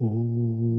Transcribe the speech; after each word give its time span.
Oh. 0.00 0.69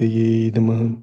Ganapataye 0.00 0.52
Namaha. 0.52 1.02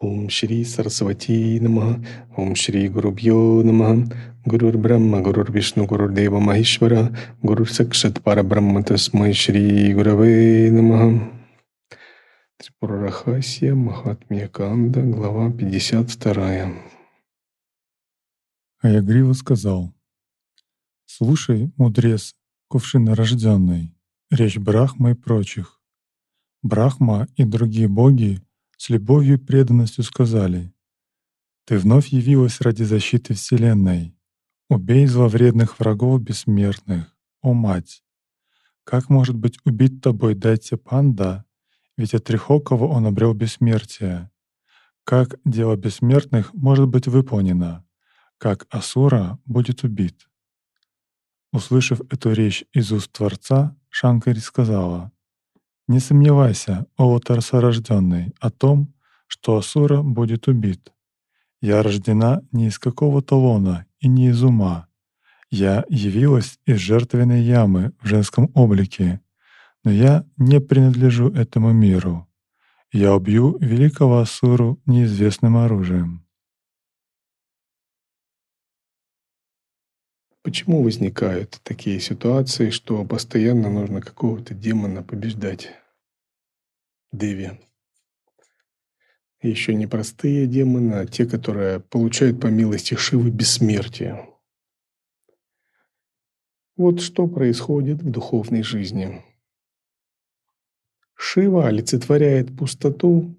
Om 0.00 0.28
Shri 0.28 0.64
Saraswati 0.64 1.60
Namaha. 1.60 2.02
Om 2.36 2.54
Shri 2.54 2.88
Gurubhyo 2.88 3.62
Namaha. 3.62 4.12
Gurur 4.46 4.80
Brahma, 4.80 5.20
Gurur 5.20 5.50
Vishnu, 5.50 5.86
Gurur 5.86 6.14
Deva 6.14 6.38
Maheshwara, 6.40 7.14
Gurur 7.44 7.66
Sakshat 7.66 8.20
Parabrahma 8.20 8.82
Tasmai 8.82 9.32
Shri 9.32 9.92
Гураве 9.92 10.70
Намаха. 10.70 11.30
Трипурарахасия 12.58 13.74
Махатмия 13.74 14.48
Канда, 14.48 15.02
глава 15.02 15.50
52. 15.50 16.72
Аягрива 18.82 19.34
сказал, 19.34 19.94
«Слушай, 21.04 21.70
мудрец, 21.76 22.34
кувшинорожденный, 22.68 23.94
речь 24.30 24.58
Брахмы 24.58 25.10
и 25.10 25.14
прочих. 25.14 25.79
Брахма 26.62 27.26
и 27.36 27.44
другие 27.44 27.88
боги 27.88 28.42
с 28.76 28.90
любовью 28.90 29.34
и 29.34 29.38
преданностью 29.38 30.04
сказали, 30.04 30.74
«Ты 31.64 31.78
вновь 31.78 32.08
явилась 32.08 32.60
ради 32.60 32.82
защиты 32.82 33.32
Вселенной. 33.32 34.14
Убей 34.68 35.06
зловредных 35.06 35.78
врагов 35.78 36.20
бессмертных, 36.20 37.16
о 37.40 37.54
мать! 37.54 38.04
Как 38.84 39.08
может 39.08 39.36
быть 39.36 39.58
убит 39.64 40.02
тобой 40.02 40.34
Дайте 40.34 40.76
Панда, 40.76 41.46
ведь 41.96 42.12
от 42.12 42.24
Трихокова 42.24 42.86
он 42.86 43.06
обрел 43.06 43.32
бессмертие? 43.32 44.30
Как 45.04 45.40
дело 45.46 45.76
бессмертных 45.76 46.52
может 46.52 46.88
быть 46.88 47.06
выполнено? 47.06 47.86
Как 48.36 48.66
Асура 48.68 49.38
будет 49.46 49.82
убит?» 49.82 50.28
Услышав 51.52 52.00
эту 52.12 52.32
речь 52.32 52.64
из 52.74 52.92
уст 52.92 53.10
Творца, 53.12 53.76
Шанкари 53.88 54.38
сказала, 54.40 55.10
не 55.90 55.98
сомневайся, 55.98 56.86
о 56.96 57.18
Тарсорожденный, 57.18 58.32
о 58.38 58.50
том, 58.50 58.94
что 59.26 59.56
Асура 59.56 60.02
будет 60.02 60.46
убит. 60.46 60.92
Я 61.60 61.82
рождена 61.82 62.42
не 62.52 62.68
из 62.68 62.78
какого-то 62.78 63.34
лона 63.36 63.86
и 63.98 64.06
не 64.06 64.28
из 64.28 64.40
ума. 64.44 64.86
Я 65.50 65.84
явилась 65.88 66.60
из 66.64 66.76
жертвенной 66.76 67.42
ямы 67.42 67.92
в 68.00 68.06
женском 68.06 68.52
облике, 68.54 69.20
но 69.82 69.90
я 69.90 70.24
не 70.36 70.60
принадлежу 70.60 71.28
этому 71.30 71.72
миру. 71.72 72.28
Я 72.92 73.12
убью 73.12 73.58
великого 73.58 74.20
Асуру 74.20 74.80
неизвестным 74.86 75.56
оружием. 75.56 76.24
Почему 80.42 80.84
возникают 80.84 81.60
такие 81.64 81.98
ситуации, 81.98 82.70
что 82.70 83.04
постоянно 83.04 83.68
нужно 83.70 84.00
какого-то 84.00 84.54
демона 84.54 85.02
побеждать? 85.02 85.79
Деви. 87.12 87.58
Еще 89.42 89.74
не 89.74 89.86
простые 89.86 90.46
демоны, 90.46 90.92
а 90.94 91.06
те, 91.06 91.26
которые 91.26 91.80
получают 91.80 92.40
по 92.40 92.48
милости 92.48 92.94
Шивы 92.94 93.30
бессмертие. 93.30 94.28
Вот 96.76 97.00
что 97.00 97.26
происходит 97.26 98.02
в 98.02 98.10
духовной 98.10 98.62
жизни. 98.62 99.24
Шива 101.14 101.68
олицетворяет 101.68 102.56
пустоту, 102.56 103.36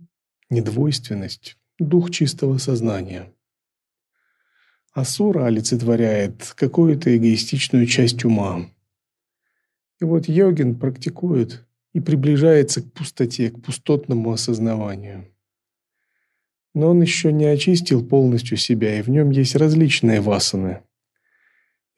недвойственность, 0.50 1.58
дух 1.80 2.12
чистого 2.12 2.58
сознания. 2.58 3.34
Асура 4.94 5.46
олицетворяет 5.46 6.54
какую-то 6.56 7.16
эгоистичную 7.16 7.88
часть 7.88 8.26
ума. 8.26 8.70
И 10.00 10.04
вот 10.04 10.28
йогин 10.28 10.78
практикует 10.78 11.66
и 11.94 12.00
приближается 12.00 12.82
к 12.82 12.92
пустоте, 12.94 13.50
к 13.50 13.62
пустотному 13.62 14.32
осознаванию. 14.32 15.28
Но 16.74 16.90
он 16.90 17.02
еще 17.02 17.34
не 17.34 17.46
очистил 17.46 18.06
полностью 18.06 18.58
себя, 18.58 18.98
и 18.98 19.02
в 19.02 19.10
нем 19.10 19.30
есть 19.30 19.56
различные 19.56 20.22
васаны. 20.22 20.82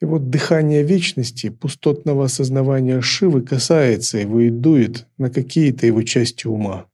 И 0.00 0.04
вот 0.04 0.30
дыхание 0.30 0.82
вечности, 0.82 1.48
пустотного 1.48 2.24
осознавания 2.24 3.00
Шивы 3.00 3.42
касается 3.42 4.18
его 4.18 4.40
и 4.40 4.50
дует 4.50 5.06
на 5.16 5.30
какие-то 5.30 5.86
его 5.86 6.02
части 6.02 6.46
ума. 6.48 6.90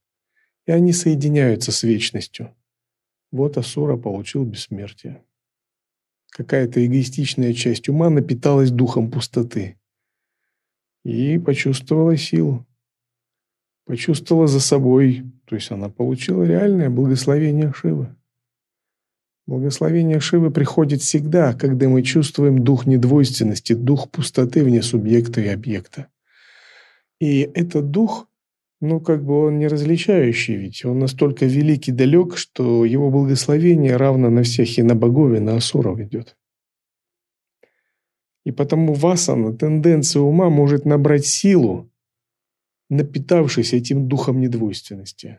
И 0.66 0.72
они 0.72 0.92
соединяются 0.92 1.72
с 1.72 1.82
вечностью. 1.82 2.54
Вот 3.32 3.56
Асура 3.56 3.96
получил 3.96 4.44
бессмертие. 4.44 5.24
Какая-то 6.30 6.84
эгоистичная 6.84 7.54
часть 7.54 7.88
ума 7.88 8.10
напиталась 8.10 8.70
духом 8.70 9.10
пустоты 9.10 9.78
и 11.02 11.38
почувствовала 11.38 12.16
силу 12.16 12.66
почувствовала 13.90 14.46
за 14.46 14.60
собой, 14.60 15.24
то 15.46 15.56
есть 15.56 15.72
она 15.72 15.88
получила 15.88 16.44
реальное 16.44 16.88
благословение 16.88 17.72
Шивы. 17.74 18.14
Благословение 19.48 20.20
Шивы 20.20 20.52
приходит 20.52 21.02
всегда, 21.02 21.54
когда 21.54 21.88
мы 21.88 22.04
чувствуем 22.04 22.62
дух 22.62 22.86
недвойственности, 22.86 23.72
дух 23.72 24.08
пустоты 24.08 24.62
вне 24.62 24.80
субъекта 24.82 25.40
и 25.40 25.48
объекта. 25.48 26.06
И 27.18 27.40
этот 27.52 27.90
дух, 27.90 28.28
ну 28.80 29.00
как 29.00 29.24
бы 29.24 29.46
он 29.46 29.58
не 29.58 29.66
различающий, 29.66 30.54
ведь 30.54 30.84
он 30.84 31.00
настолько 31.00 31.46
велик 31.46 31.88
и 31.88 31.90
далек, 31.90 32.36
что 32.36 32.84
его 32.84 33.10
благословение 33.10 33.96
равно 33.96 34.30
на 34.30 34.44
всех 34.44 34.78
и 34.78 34.84
на 34.84 34.94
богов, 34.94 35.32
и 35.32 35.40
на 35.40 35.56
асуров 35.56 35.98
идет. 35.98 36.36
И 38.44 38.52
потому 38.52 38.94
васана, 38.94 39.52
тенденция 39.52 40.22
ума 40.22 40.48
может 40.48 40.84
набрать 40.84 41.26
силу, 41.26 41.90
напитавшись 42.90 43.72
этим 43.72 44.08
духом 44.08 44.40
недвойственности 44.40 45.38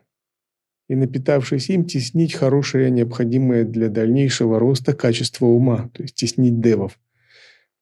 и 0.87 0.95
напитавшись 0.95 1.69
им, 1.69 1.85
теснить 1.85 2.33
хорошее, 2.33 2.89
необходимое 2.89 3.63
для 3.63 3.89
дальнейшего 3.89 4.59
роста 4.59 4.93
качество 4.93 5.45
ума, 5.45 5.89
то 5.93 6.01
есть 6.01 6.15
теснить 6.15 6.59
девов. 6.59 6.99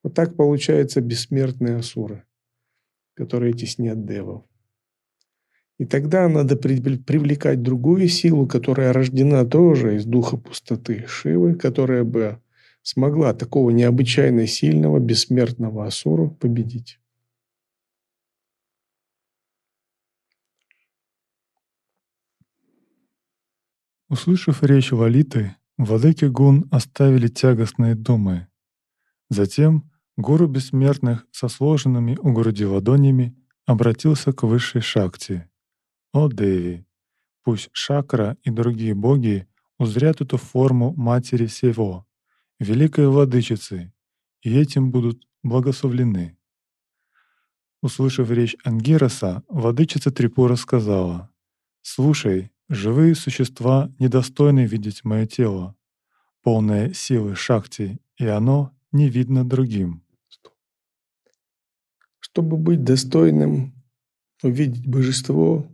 Вот 0.03 0.13
так 0.13 0.35
получаются 0.35 1.01
бессмертные 1.01 1.77
асуры, 1.77 2.23
которые 3.15 3.53
теснят 3.53 4.05
девов. 4.05 4.43
И 5.79 5.85
тогда 5.85 6.27
надо 6.27 6.55
привлекать 6.55 7.61
другую 7.63 8.09
силу, 8.09 8.45
которая 8.47 8.91
рождена 8.91 9.45
тоже 9.45 9.95
из 9.95 10.05
духа 10.05 10.35
пустоты 10.35 11.05
Шивы, 11.07 11.55
которая 11.55 12.03
бы 12.03 12.39
смогла 12.81 13.33
такого 13.33 13.69
необычайно 13.69 14.45
сильного 14.45 14.99
бессмертного 14.99 15.85
асуру 15.85 16.31
победить. 16.31 16.99
Услышав 24.09 24.63
речь 24.63 24.91
Лалиты, 24.91 25.55
владыки 25.77 26.25
Гун 26.25 26.67
оставили 26.71 27.27
тягостные 27.27 27.93
думы. 27.93 28.47
Затем 29.29 29.91
гуру 30.17 30.47
бессмертных 30.47 31.27
со 31.31 31.47
сложенными 31.47 32.17
у 32.19 32.33
груди 32.33 32.65
ладонями 32.65 33.37
обратился 33.67 34.33
к 34.33 34.41
высшей 34.41 34.81
шакти. 34.81 35.47
«О, 36.11 36.27
Деви, 36.27 36.87
пусть 37.43 37.69
Шакра 37.71 38.35
и 38.41 38.49
другие 38.49 38.95
боги 38.95 39.47
узрят 39.77 40.21
эту 40.21 40.37
форму 40.37 40.91
Матери 40.97 41.45
всего, 41.45 42.07
Великой 42.59 43.07
Владычицы, 43.07 43.93
и 44.41 44.57
этим 44.57 44.89
будут 44.89 45.27
благословлены». 45.43 46.35
Услышав 47.83 48.31
речь 48.31 48.57
Ангираса, 48.63 49.43
владычица 49.47 50.09
Трипура 50.09 50.55
сказала, 50.55 51.29
«Слушай, 51.83 52.51
Живые 52.69 53.15
существа 53.15 53.91
недостойны 53.97 54.67
видеть 54.67 55.03
мое 55.03 55.25
тело, 55.25 55.75
полное 56.43 56.93
силы 56.93 57.35
шакти, 57.35 57.97
и 58.17 58.27
оно 58.27 58.71
не 58.91 59.09
видно 59.09 59.43
другим. 59.43 60.03
Чтобы 62.19 62.57
быть 62.57 62.83
достойным, 62.83 63.73
увидеть 64.43 64.85
божество 64.85 65.67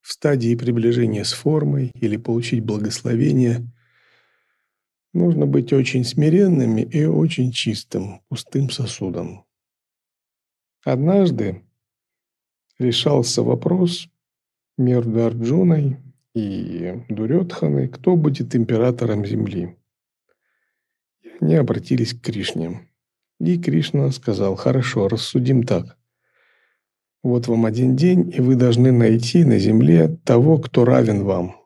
в 0.00 0.12
стадии 0.12 0.56
приближения 0.56 1.22
с 1.22 1.32
формой 1.32 1.92
или 1.94 2.16
получить 2.16 2.64
благословение, 2.64 3.72
нужно 5.12 5.46
быть 5.46 5.72
очень 5.72 6.02
смиренными 6.02 6.80
и 6.80 7.04
очень 7.04 7.52
чистым, 7.52 8.22
пустым 8.28 8.70
сосудом. 8.70 9.44
Однажды 10.84 11.62
решался 12.80 13.42
вопрос 13.42 14.08
между 14.76 15.24
Арджуной 15.24 16.00
и 16.34 17.04
Дурёдханой, 17.08 17.88
кто 17.88 18.16
будет 18.16 18.54
императором 18.54 19.24
Земли. 19.24 19.76
И 21.22 21.30
они 21.40 21.54
обратились 21.54 22.12
к 22.12 22.20
Кришне. 22.20 22.88
И 23.40 23.60
Кришна 23.60 24.10
сказал, 24.10 24.56
хорошо, 24.56 25.08
рассудим 25.08 25.62
так. 25.62 25.96
Вот 27.22 27.48
вам 27.48 27.64
один 27.64 27.96
день, 27.96 28.30
и 28.34 28.40
вы 28.40 28.54
должны 28.54 28.92
найти 28.92 29.44
на 29.44 29.58
земле 29.58 30.08
того, 30.24 30.58
кто 30.58 30.84
равен 30.84 31.24
вам. 31.24 31.56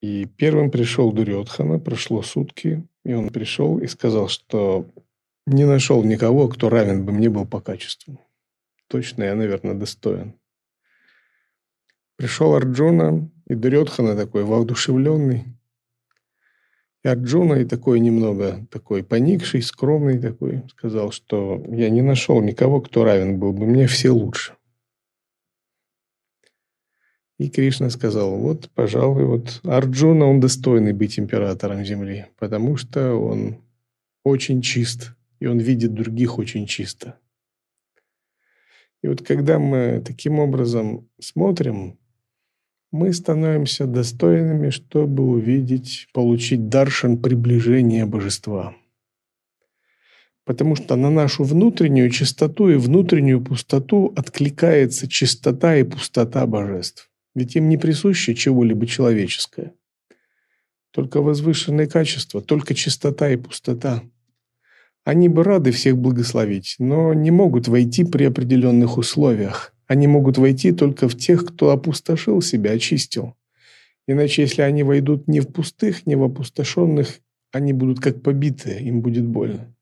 И 0.00 0.24
первым 0.24 0.70
пришел 0.70 1.12
Дурьотхана, 1.12 1.78
прошло 1.78 2.22
сутки, 2.22 2.86
и 3.04 3.12
он 3.12 3.28
пришел 3.28 3.78
и 3.78 3.86
сказал, 3.86 4.28
что 4.28 4.90
не 5.46 5.64
нашел 5.64 6.02
никого, 6.02 6.48
кто 6.48 6.68
равен 6.70 7.04
бы 7.04 7.12
мне 7.12 7.28
был 7.28 7.46
по 7.46 7.60
качеству. 7.60 8.20
Точно 8.88 9.22
я, 9.22 9.34
наверное, 9.34 9.74
достоин. 9.74 10.34
Пришел 12.22 12.54
Арджуна, 12.54 13.28
и 13.48 13.56
Дурьотхана 13.56 14.14
такой 14.14 14.44
воодушевленный. 14.44 15.42
И 17.02 17.08
Арджуна, 17.08 17.54
и 17.54 17.64
такой 17.64 17.98
немного 17.98 18.64
такой 18.70 19.02
поникший, 19.02 19.60
скромный 19.60 20.20
такой, 20.20 20.62
сказал, 20.68 21.10
что 21.10 21.60
я 21.66 21.90
не 21.90 22.00
нашел 22.00 22.40
никого, 22.40 22.80
кто 22.80 23.02
равен 23.02 23.40
был 23.40 23.52
бы 23.52 23.66
мне, 23.66 23.88
все 23.88 24.10
лучше. 24.10 24.54
И 27.38 27.50
Кришна 27.50 27.90
сказал, 27.90 28.36
вот, 28.36 28.70
пожалуй, 28.72 29.24
вот 29.24 29.60
Арджуна, 29.64 30.26
он 30.26 30.38
достойный 30.38 30.92
быть 30.92 31.18
императором 31.18 31.84
Земли, 31.84 32.26
потому 32.38 32.76
что 32.76 33.16
он 33.16 33.56
очень 34.22 34.62
чист, 34.62 35.16
и 35.40 35.46
он 35.46 35.58
видит 35.58 35.92
других 35.92 36.38
очень 36.38 36.66
чисто. 36.66 37.18
И 39.02 39.08
вот 39.08 39.26
когда 39.26 39.58
мы 39.58 40.00
таким 40.06 40.38
образом 40.38 41.08
смотрим, 41.18 41.98
мы 42.92 43.14
становимся 43.14 43.86
достойными, 43.86 44.68
чтобы 44.68 45.24
увидеть, 45.24 46.08
получить 46.12 46.68
даршан 46.68 47.16
приближения 47.16 48.04
божества. 48.06 48.76
Потому 50.44 50.76
что 50.76 50.96
на 50.96 51.10
нашу 51.10 51.44
внутреннюю 51.44 52.10
чистоту 52.10 52.68
и 52.68 52.76
внутреннюю 52.76 53.42
пустоту 53.42 54.12
откликается 54.14 55.08
чистота 55.08 55.76
и 55.76 55.84
пустота 55.84 56.46
божеств. 56.46 57.10
Ведь 57.34 57.56
им 57.56 57.70
не 57.70 57.78
присуще 57.78 58.34
чего-либо 58.34 58.86
человеческое. 58.86 59.72
Только 60.90 61.22
возвышенные 61.22 61.86
качества, 61.86 62.42
только 62.42 62.74
чистота 62.74 63.30
и 63.30 63.36
пустота. 63.36 64.02
Они 65.04 65.28
бы 65.30 65.42
рады 65.42 65.70
всех 65.70 65.96
благословить, 65.96 66.76
но 66.78 67.14
не 67.14 67.30
могут 67.30 67.68
войти 67.68 68.04
при 68.04 68.24
определенных 68.24 68.98
условиях. 68.98 69.71
Они 69.92 70.06
могут 70.06 70.38
войти 70.38 70.72
только 70.72 71.06
в 71.06 71.18
тех, 71.18 71.44
кто 71.44 71.68
опустошил 71.68 72.40
себя, 72.40 72.70
очистил. 72.70 73.36
Иначе, 74.06 74.40
если 74.40 74.62
они 74.62 74.84
войдут 74.84 75.28
не 75.28 75.40
в 75.40 75.48
пустых, 75.48 76.06
не 76.06 76.16
в 76.16 76.22
опустошенных, 76.22 77.20
они 77.52 77.74
будут 77.74 78.00
как 78.00 78.22
побитые, 78.22 78.80
им 78.80 79.02
будет 79.02 79.26
больно. 79.26 79.76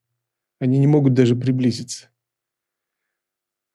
Они 0.59 0.81
не 0.81 0.89
могут 0.89 1.15
даже 1.15 1.37
приблизиться. 1.37 2.11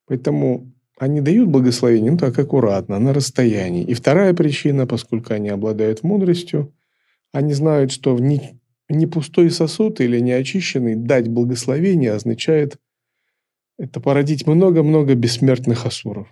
Поэтому 0.08 0.74
они 1.00 1.22
дают 1.22 1.48
благословение, 1.48 2.12
ну 2.12 2.18
так 2.18 2.38
аккуратно, 2.38 3.00
на 3.00 3.14
расстоянии. 3.14 3.86
И 3.86 3.94
вторая 3.94 4.34
причина, 4.34 4.86
поскольку 4.86 5.34
они 5.34 5.48
обладают 5.48 6.04
мудростью, 6.04 6.76
они 7.32 7.54
знают, 7.54 7.94
что 7.94 8.20
не, 8.20 8.60
не 8.90 9.08
пустой 9.08 9.50
сосуд 9.52 10.02
или 10.02 10.20
не 10.20 10.34
очищенный 10.34 10.96
дать 10.96 11.30
благословение 11.30 12.12
означает 12.12 12.76
это 13.78 14.00
породить 14.00 14.48
много-много 14.48 15.16
бессмертных 15.16 15.86
асуров. 15.86 16.28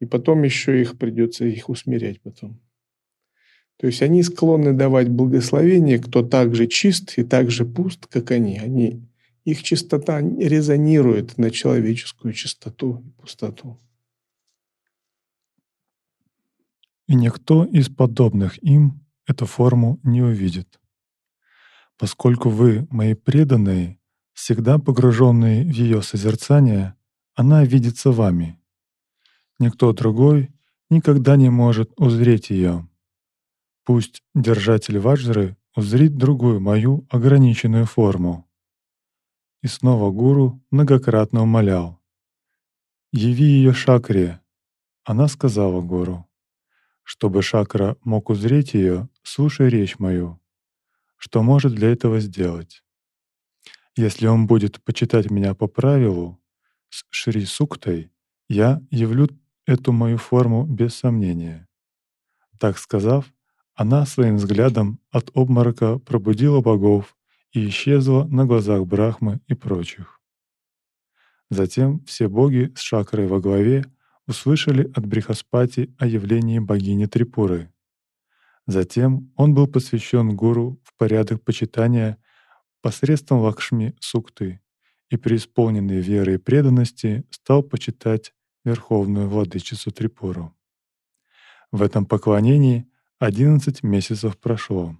И 0.00 0.06
потом 0.06 0.42
еще 0.42 0.80
их 0.80 0.98
придется 0.98 1.44
их 1.44 1.68
усмирять 1.68 2.20
потом. 2.20 2.60
То 3.78 3.86
есть 3.86 4.02
они 4.02 4.22
склонны 4.22 4.72
давать 4.72 5.08
благословение, 5.08 5.98
кто 5.98 6.22
так 6.22 6.54
же 6.54 6.66
чист 6.66 7.18
и 7.18 7.24
так 7.24 7.50
же 7.50 7.64
пуст, 7.64 8.06
как 8.06 8.30
они. 8.30 8.58
Они 8.58 9.02
их 9.44 9.62
чистота 9.62 10.20
резонирует 10.20 11.38
на 11.38 11.50
человеческую 11.50 12.32
чистоту 12.32 13.02
и 13.06 13.10
пустоту. 13.20 13.78
И 17.06 17.14
никто 17.14 17.64
из 17.64 17.88
подобных 17.88 18.62
им 18.62 19.04
эту 19.26 19.46
форму 19.46 20.00
не 20.02 20.22
увидит. 20.22 20.80
Поскольку 21.98 22.48
вы, 22.48 22.86
мои 22.90 23.14
преданные, 23.14 23.98
всегда 24.34 24.78
погруженные 24.78 25.64
в 25.64 25.70
ее 25.72 26.02
созерцание, 26.02 26.94
она 27.34 27.64
видится 27.64 28.10
вами. 28.10 28.60
Никто 29.58 29.92
другой 29.92 30.50
никогда 30.90 31.36
не 31.36 31.48
может 31.48 31.90
узреть 31.96 32.50
ее. 32.50 32.88
Пусть 33.84 34.22
держатель 34.34 34.98
ваджры 34.98 35.56
узрит 35.74 36.16
другую 36.16 36.60
мою 36.60 37.06
ограниченную 37.08 37.86
форму. 37.86 38.48
И 39.62 39.66
снова 39.66 40.10
гуру 40.10 40.62
многократно 40.70 41.42
умолял. 41.42 42.00
«Яви 43.12 43.44
ее 43.44 43.72
шакре!» 43.72 44.40
Она 45.04 45.28
сказала 45.28 45.80
гуру. 45.80 46.26
«Чтобы 47.02 47.42
шакра 47.42 47.96
мог 48.04 48.30
узреть 48.30 48.74
ее, 48.74 49.08
слушай 49.22 49.68
речь 49.68 49.98
мою. 49.98 50.40
Что 51.16 51.42
может 51.42 51.74
для 51.74 51.90
этого 51.90 52.20
сделать? 52.20 52.83
Если 53.96 54.26
он 54.26 54.46
будет 54.46 54.82
почитать 54.82 55.30
меня 55.30 55.54
по 55.54 55.66
правилу, 55.68 56.40
с 56.88 57.04
Шри 57.10 57.44
Суктой, 57.44 58.10
я 58.48 58.80
явлю 58.90 59.28
эту 59.66 59.92
мою 59.92 60.18
форму 60.18 60.64
без 60.64 60.94
сомнения». 60.94 61.68
Так 62.58 62.78
сказав, 62.78 63.32
она 63.74 64.06
своим 64.06 64.36
взглядом 64.36 65.00
от 65.10 65.30
обморока 65.34 65.98
пробудила 65.98 66.60
богов 66.60 67.16
и 67.52 67.68
исчезла 67.68 68.24
на 68.24 68.46
глазах 68.46 68.86
Брахмы 68.86 69.40
и 69.48 69.54
прочих. 69.54 70.20
Затем 71.50 72.04
все 72.04 72.28
боги 72.28 72.72
с 72.76 72.80
шакрой 72.80 73.26
во 73.26 73.40
главе 73.40 73.84
услышали 74.26 74.90
от 74.94 75.06
Брихаспати 75.06 75.94
о 75.98 76.06
явлении 76.06 76.58
богини 76.58 77.06
Трипуры. 77.06 77.72
Затем 78.66 79.32
он 79.36 79.54
был 79.54 79.66
посвящен 79.66 80.34
гуру 80.34 80.80
в 80.84 80.96
порядок 80.96 81.42
почитания 81.42 82.18
посредством 82.84 83.38
Лакшми 83.38 83.96
Сукты 83.98 84.60
и 85.08 85.16
преисполненный 85.16 86.02
веры 86.02 86.34
и 86.34 86.36
преданности 86.36 87.24
стал 87.30 87.62
почитать 87.62 88.34
Верховную 88.62 89.26
Владычицу 89.26 89.90
Трипуру. 89.90 90.54
В 91.72 91.80
этом 91.80 92.04
поклонении 92.04 92.86
11 93.20 93.82
месяцев 93.84 94.36
прошло. 94.36 94.98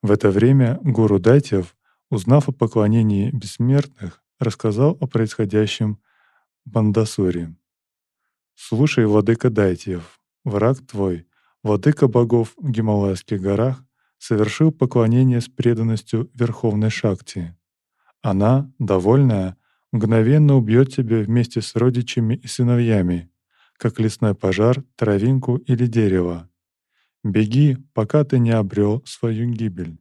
В 0.00 0.12
это 0.12 0.30
время 0.30 0.78
гуру 0.84 1.18
Дайтев, 1.18 1.76
узнав 2.08 2.48
о 2.48 2.52
поклонении 2.52 3.32
бессмертных, 3.32 4.22
рассказал 4.38 4.96
о 5.00 5.08
происходящем 5.08 5.98
Бандасуре. 6.64 7.56
«Слушай, 8.54 9.06
владыка 9.06 9.50
Дайтев, 9.50 10.20
враг 10.44 10.86
твой, 10.86 11.26
владыка 11.64 12.06
богов 12.06 12.54
в 12.56 12.70
Гималайских 12.70 13.40
горах, 13.40 13.84
совершил 14.24 14.72
поклонение 14.72 15.42
с 15.42 15.48
преданностью 15.48 16.30
Верховной 16.32 16.88
Шакти. 16.88 17.54
Она, 18.22 18.72
довольная, 18.78 19.58
мгновенно 19.92 20.56
убьет 20.56 20.94
тебя 20.94 21.18
вместе 21.18 21.60
с 21.60 21.76
родичами 21.76 22.34
и 22.34 22.46
сыновьями, 22.46 23.30
как 23.76 24.00
лесной 24.00 24.34
пожар, 24.34 24.82
травинку 24.96 25.56
или 25.56 25.86
дерево. 25.86 26.48
Беги, 27.22 27.76
пока 27.92 28.24
ты 28.24 28.38
не 28.38 28.52
обрел 28.52 29.02
свою 29.04 29.50
гибель. 29.50 29.98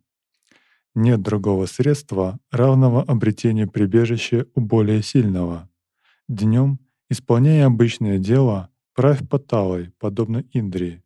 Нет 0.95 1.21
другого 1.21 1.65
средства, 1.65 2.39
равного 2.49 3.03
обретению 3.03 3.69
прибежища 3.69 4.47
у 4.55 4.61
более 4.61 5.03
сильного. 5.03 5.69
Днем, 6.29 6.79
исполняя 7.09 7.65
обычное 7.65 8.19
дело, 8.19 8.69
правь 8.93 9.27
Паталой, 9.27 9.91
подобно 9.99 10.45
Индрии. 10.53 11.03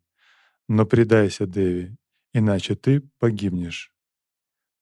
Но 0.68 0.86
предайся 0.86 1.46
Деви, 1.46 1.96
иначе 2.38 2.74
ты 2.74 3.00
погибнешь. 3.18 3.92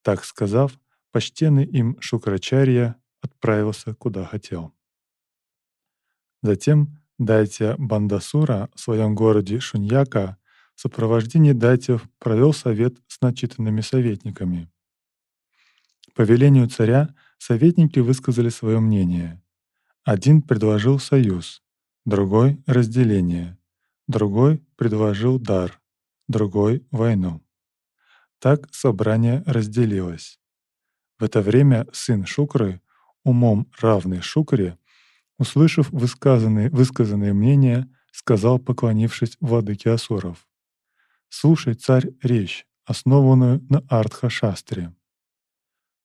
Так 0.03 0.25
сказав, 0.25 0.79
почтенный 1.11 1.65
им 1.65 2.01
Шукрачарья 2.01 2.97
отправился 3.21 3.95
куда 3.95 4.25
хотел. 4.25 4.75
Затем 6.43 7.03
Дайтя 7.19 7.77
Бандасура 7.79 8.69
в 8.75 8.81
своем 8.81 9.15
городе 9.15 9.59
Шуньяка 9.59 10.37
в 10.75 10.81
сопровождении 10.83 11.53
датев 11.53 12.07
провел 12.19 12.53
совет 12.53 12.95
с 13.09 13.21
начитанными 13.23 13.81
советниками. 13.81 14.71
По 16.15 16.23
велению 16.23 16.69
царя 16.69 17.15
советники 17.39 17.99
высказали 17.99 18.51
свое 18.51 18.79
мнение. 18.81 19.43
Один 20.05 20.43
предложил 20.43 20.99
союз, 20.99 21.63
другой— 22.05 22.63
разделение, 22.67 23.59
другой 24.07 24.63
предложил 24.77 25.39
дар, 25.39 25.81
другой— 26.29 26.87
войну. 26.91 27.43
Так 28.39 28.73
собрание 28.75 29.43
разделилось. 29.47 30.39
В 31.19 31.25
это 31.25 31.41
время 31.41 31.87
сын 31.93 32.27
Шукры, 32.27 32.81
умом 33.25 33.71
равный 33.81 34.21
Шукре, 34.21 34.79
услышав 35.39 35.91
высказанные, 35.91 36.71
высказанные 36.71 37.33
мнения, 37.33 37.91
сказал, 38.13 38.59
поклонившись 38.59 39.37
владыке 39.41 39.91
Асуров. 39.91 40.47
«Слушай, 41.29 41.75
царь, 41.75 42.11
речь, 42.23 42.67
основанную 42.87 43.65
на 43.69 43.81
Артха-шастре. 43.89 44.95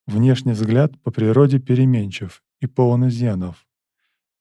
Внешний 0.07 0.53
взгляд 0.53 0.99
по 1.03 1.11
природе 1.11 1.59
переменчив 1.59 2.43
и 2.59 2.67
полон 2.67 3.07
изъянов. 3.07 3.67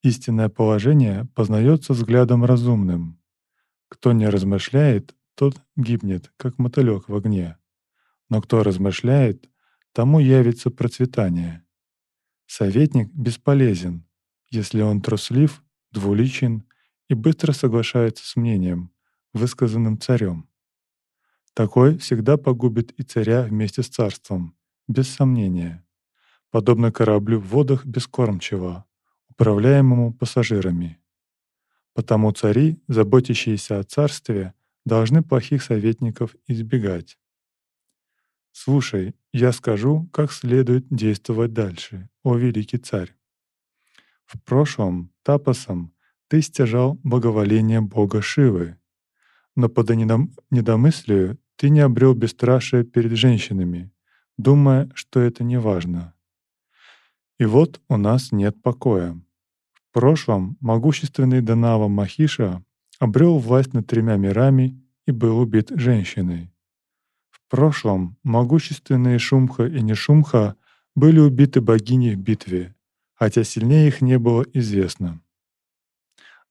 Истинное 0.02 0.48
положение 0.48 1.26
познается 1.34 1.92
взглядом 1.92 2.44
разумным. 2.44 3.20
Кто 3.88 4.12
не 4.12 4.26
размышляет, 4.26 5.14
тот 5.34 5.60
гибнет, 5.76 6.32
как 6.38 6.58
мотылек 6.58 7.08
в 7.08 7.14
огне. 7.14 7.56
Но 8.30 8.40
кто 8.40 8.62
размышляет, 8.62 9.50
тому 9.92 10.20
явится 10.20 10.70
процветание. 10.70 11.64
Советник 12.46 13.12
бесполезен, 13.12 14.06
если 14.50 14.80
он 14.80 15.02
труслив, 15.02 15.62
двуличен 15.92 16.64
и 17.08 17.14
быстро 17.14 17.52
соглашается 17.52 18.26
с 18.26 18.36
мнением, 18.36 18.92
высказанным 19.32 20.00
царем. 20.00 20.48
Такой 21.54 21.98
всегда 21.98 22.36
погубит 22.36 22.92
и 22.92 23.02
царя 23.02 23.42
вместе 23.42 23.82
с 23.82 23.88
царством, 23.88 24.56
без 24.86 25.08
сомнения, 25.08 25.84
подобно 26.50 26.92
кораблю 26.92 27.40
в 27.40 27.48
водах 27.48 27.84
бескормчиво, 27.84 28.84
управляемому 29.28 30.12
пассажирами. 30.12 30.98
Потому 31.94 32.30
цари, 32.32 32.80
заботящиеся 32.86 33.80
о 33.80 33.84
царстве, 33.84 34.54
должны 34.84 35.22
плохих 35.22 35.62
советников 35.62 36.34
избегать. 36.46 37.19
Слушай, 38.52 39.14
я 39.32 39.52
скажу, 39.52 40.08
как 40.12 40.32
следует 40.32 40.86
действовать 40.90 41.52
дальше, 41.52 42.08
о 42.22 42.36
великий 42.36 42.78
царь. 42.78 43.14
В 44.26 44.40
прошлом 44.40 45.10
тапосом 45.22 45.92
ты 46.28 46.42
стяжал 46.42 46.98
благоволение 47.02 47.80
бога 47.80 48.22
Шивы, 48.22 48.76
но 49.56 49.68
по 49.68 49.80
недомыслию 49.82 51.38
ты 51.56 51.70
не 51.70 51.80
обрел 51.80 52.14
бесстрашие 52.14 52.84
перед 52.84 53.12
женщинами, 53.12 53.90
думая, 54.38 54.90
что 54.94 55.20
это 55.20 55.44
не 55.44 55.58
важно. 55.58 56.14
И 57.38 57.44
вот 57.44 57.80
у 57.88 57.96
нас 57.96 58.32
нет 58.32 58.60
покоя. 58.62 59.20
В 59.74 59.92
прошлом 59.92 60.56
могущественный 60.60 61.40
Данава 61.40 61.88
Махиша 61.88 62.64
обрел 62.98 63.38
власть 63.38 63.72
над 63.72 63.86
тремя 63.86 64.16
мирами 64.16 64.80
и 65.06 65.10
был 65.10 65.38
убит 65.38 65.70
женщиной. 65.74 66.52
В 67.50 67.56
прошлом 67.56 68.16
могущественные 68.22 69.18
Шумха 69.18 69.66
и 69.66 69.80
Нешумха 69.80 70.54
были 70.94 71.18
убиты 71.18 71.60
богиней 71.60 72.14
в 72.14 72.18
битве, 72.20 72.76
хотя 73.12 73.42
сильнее 73.42 73.88
их 73.88 74.00
не 74.02 74.20
было 74.20 74.44
известно. 74.52 75.20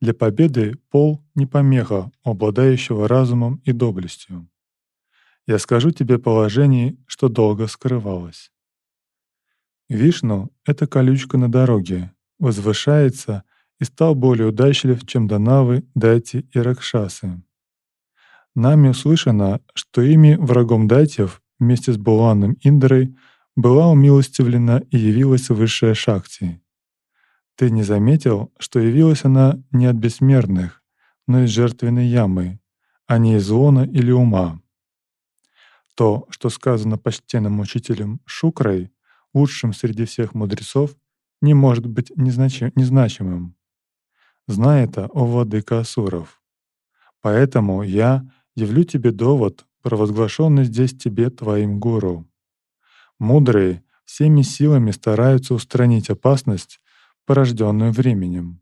Для 0.01 0.13
победы 0.13 0.75
пол 0.89 1.23
не 1.35 1.45
помеха 1.45 2.11
обладающего 2.23 3.07
разумом 3.07 3.61
и 3.63 3.71
доблестью. 3.71 4.49
Я 5.47 5.57
скажу 5.59 5.91
тебе 5.91 6.19
положение, 6.19 6.97
что 7.07 7.29
долго 7.29 7.67
скрывалось. 7.67 8.51
Вишну— 9.87 10.51
это 10.65 10.85
колючка 10.85 11.37
на 11.37 11.49
дороге, 11.49 12.11
возвышается 12.39 13.45
и 13.79 13.85
стал 13.85 14.15
более 14.15 14.49
удачлив, 14.49 15.07
чем 15.07 15.29
Данавы, 15.29 15.85
Дайти 15.95 16.39
и 16.51 16.59
Ракшасы. 16.59 17.41
Нами 18.59 18.89
услышано, 18.89 19.61
что 19.73 20.01
ими 20.01 20.35
врагом 20.35 20.89
Дайтев 20.89 21.41
вместе 21.59 21.93
с 21.93 21.97
Буланом 21.97 22.57
Индрой 22.59 23.15
была 23.55 23.87
умилостивлена 23.87 24.79
и 24.91 24.97
явилась 24.97 25.47
высшая 25.47 25.93
Шакти. 25.93 26.61
Ты 27.55 27.71
не 27.71 27.83
заметил, 27.83 28.51
что 28.59 28.79
явилась 28.79 29.23
она 29.23 29.63
не 29.71 29.85
от 29.85 29.95
бессмертных, 29.95 30.83
но 31.25 31.45
из 31.45 31.51
жертвенной 31.51 32.07
ямы, 32.07 32.59
а 33.07 33.17
не 33.17 33.37
из 33.37 33.49
лона 33.49 33.85
или 33.85 34.11
ума. 34.11 34.59
То, 35.95 36.27
что 36.29 36.49
сказано 36.49 36.97
почтенным 36.97 37.61
учителем 37.61 38.19
Шукрай, 38.25 38.91
лучшим 39.33 39.71
среди 39.71 40.03
всех 40.03 40.33
мудрецов, 40.33 40.97
не 41.41 41.53
может 41.53 41.85
быть 41.85 42.11
незначи- 42.11 42.73
незначимым. 42.75 43.55
Знай 44.47 44.83
это, 44.83 45.05
о 45.05 45.23
владыка 45.23 45.79
Асуров. 45.79 46.41
Поэтому 47.21 47.83
я 47.83 48.29
явлю 48.59 48.83
тебе 48.83 49.11
довод, 49.11 49.65
провозглашенный 49.81 50.65
здесь 50.65 50.93
тебе 50.93 51.29
твоим 51.29 51.79
гуру. 51.79 52.27
Мудрые 53.17 53.83
всеми 54.05 54.41
силами 54.41 54.91
стараются 54.91 55.53
устранить 55.53 56.09
опасность, 56.09 56.81
порожденную 57.25 57.91
временем. 57.91 58.61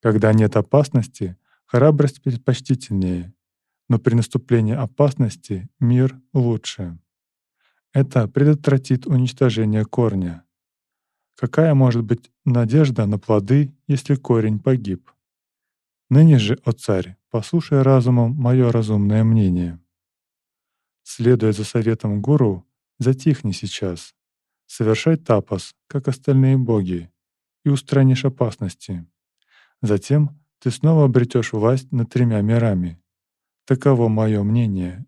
Когда 0.00 0.32
нет 0.32 0.56
опасности, 0.56 1.36
храбрость 1.64 2.22
предпочтительнее, 2.22 3.32
но 3.88 3.98
при 3.98 4.14
наступлении 4.14 4.74
опасности 4.74 5.68
мир 5.80 6.20
лучше. 6.32 6.98
Это 7.92 8.28
предотвратит 8.28 9.06
уничтожение 9.06 9.84
корня. 9.84 10.44
Какая 11.36 11.74
может 11.74 12.02
быть 12.02 12.30
надежда 12.44 13.06
на 13.06 13.18
плоды, 13.18 13.74
если 13.86 14.14
корень 14.14 14.58
погиб? 14.58 15.10
Ныне 16.08 16.38
же, 16.38 16.58
о 16.64 16.72
царь, 16.72 17.16
послушай 17.30 17.82
разумом 17.82 18.32
мое 18.32 18.70
разумное 18.70 19.24
мнение. 19.24 19.80
Следуя 21.02 21.52
за 21.52 21.64
советом 21.64 22.22
гуру, 22.22 22.64
затихни 22.98 23.50
сейчас, 23.50 24.14
совершай 24.66 25.16
тапас, 25.16 25.74
как 25.88 26.06
остальные 26.06 26.58
боги, 26.58 27.10
и 27.64 27.68
устранишь 27.70 28.24
опасности. 28.24 29.04
Затем 29.82 30.40
ты 30.60 30.70
снова 30.70 31.04
обретешь 31.04 31.52
власть 31.52 31.90
над 31.90 32.08
тремя 32.10 32.40
мирами. 32.40 33.02
Таково 33.64 34.08
мое 34.08 34.44
мнение. 34.44 35.06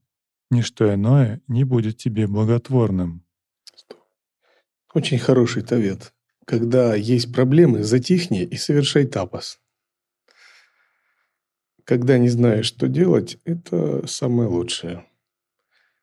Ничто 0.50 0.92
иное 0.92 1.40
не 1.46 1.62
будет 1.62 1.96
тебе 1.96 2.26
благотворным. 2.26 3.24
Очень 4.92 5.18
хороший 5.18 5.62
тавет. 5.62 6.12
Когда 6.44 6.96
есть 6.96 7.32
проблемы, 7.32 7.84
затихни 7.84 8.42
и 8.42 8.56
совершай 8.56 9.06
тапас. 9.06 9.60
Когда 11.88 12.18
не 12.18 12.28
знаешь, 12.28 12.66
что 12.66 12.86
делать, 12.86 13.38
это 13.46 14.06
самое 14.06 14.46
лучшее. 14.46 15.06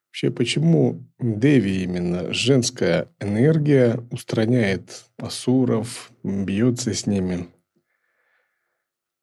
Вообще, 0.08 0.32
почему 0.32 1.06
Деви 1.20 1.84
именно 1.84 2.34
женская 2.34 3.08
энергия 3.20 4.00
устраняет 4.10 5.06
асуров, 5.18 6.12
бьется 6.24 6.92
с 6.92 7.06
ними? 7.06 7.50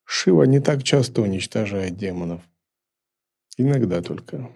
Шива 0.04 0.44
не 0.44 0.60
так 0.60 0.84
часто 0.84 1.22
уничтожает 1.22 1.96
демонов. 1.96 2.42
Иногда 3.56 4.00
только. 4.00 4.48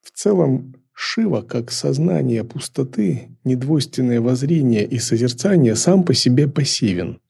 В 0.00 0.12
целом, 0.12 0.76
Шива, 0.92 1.42
как 1.42 1.72
сознание 1.72 2.44
пустоты, 2.44 3.36
недвойственное 3.42 4.20
воззрение 4.20 4.86
и 4.86 5.00
созерцание, 5.00 5.74
сам 5.74 6.04
по 6.04 6.14
себе 6.14 6.46
пассивен– 6.46 7.20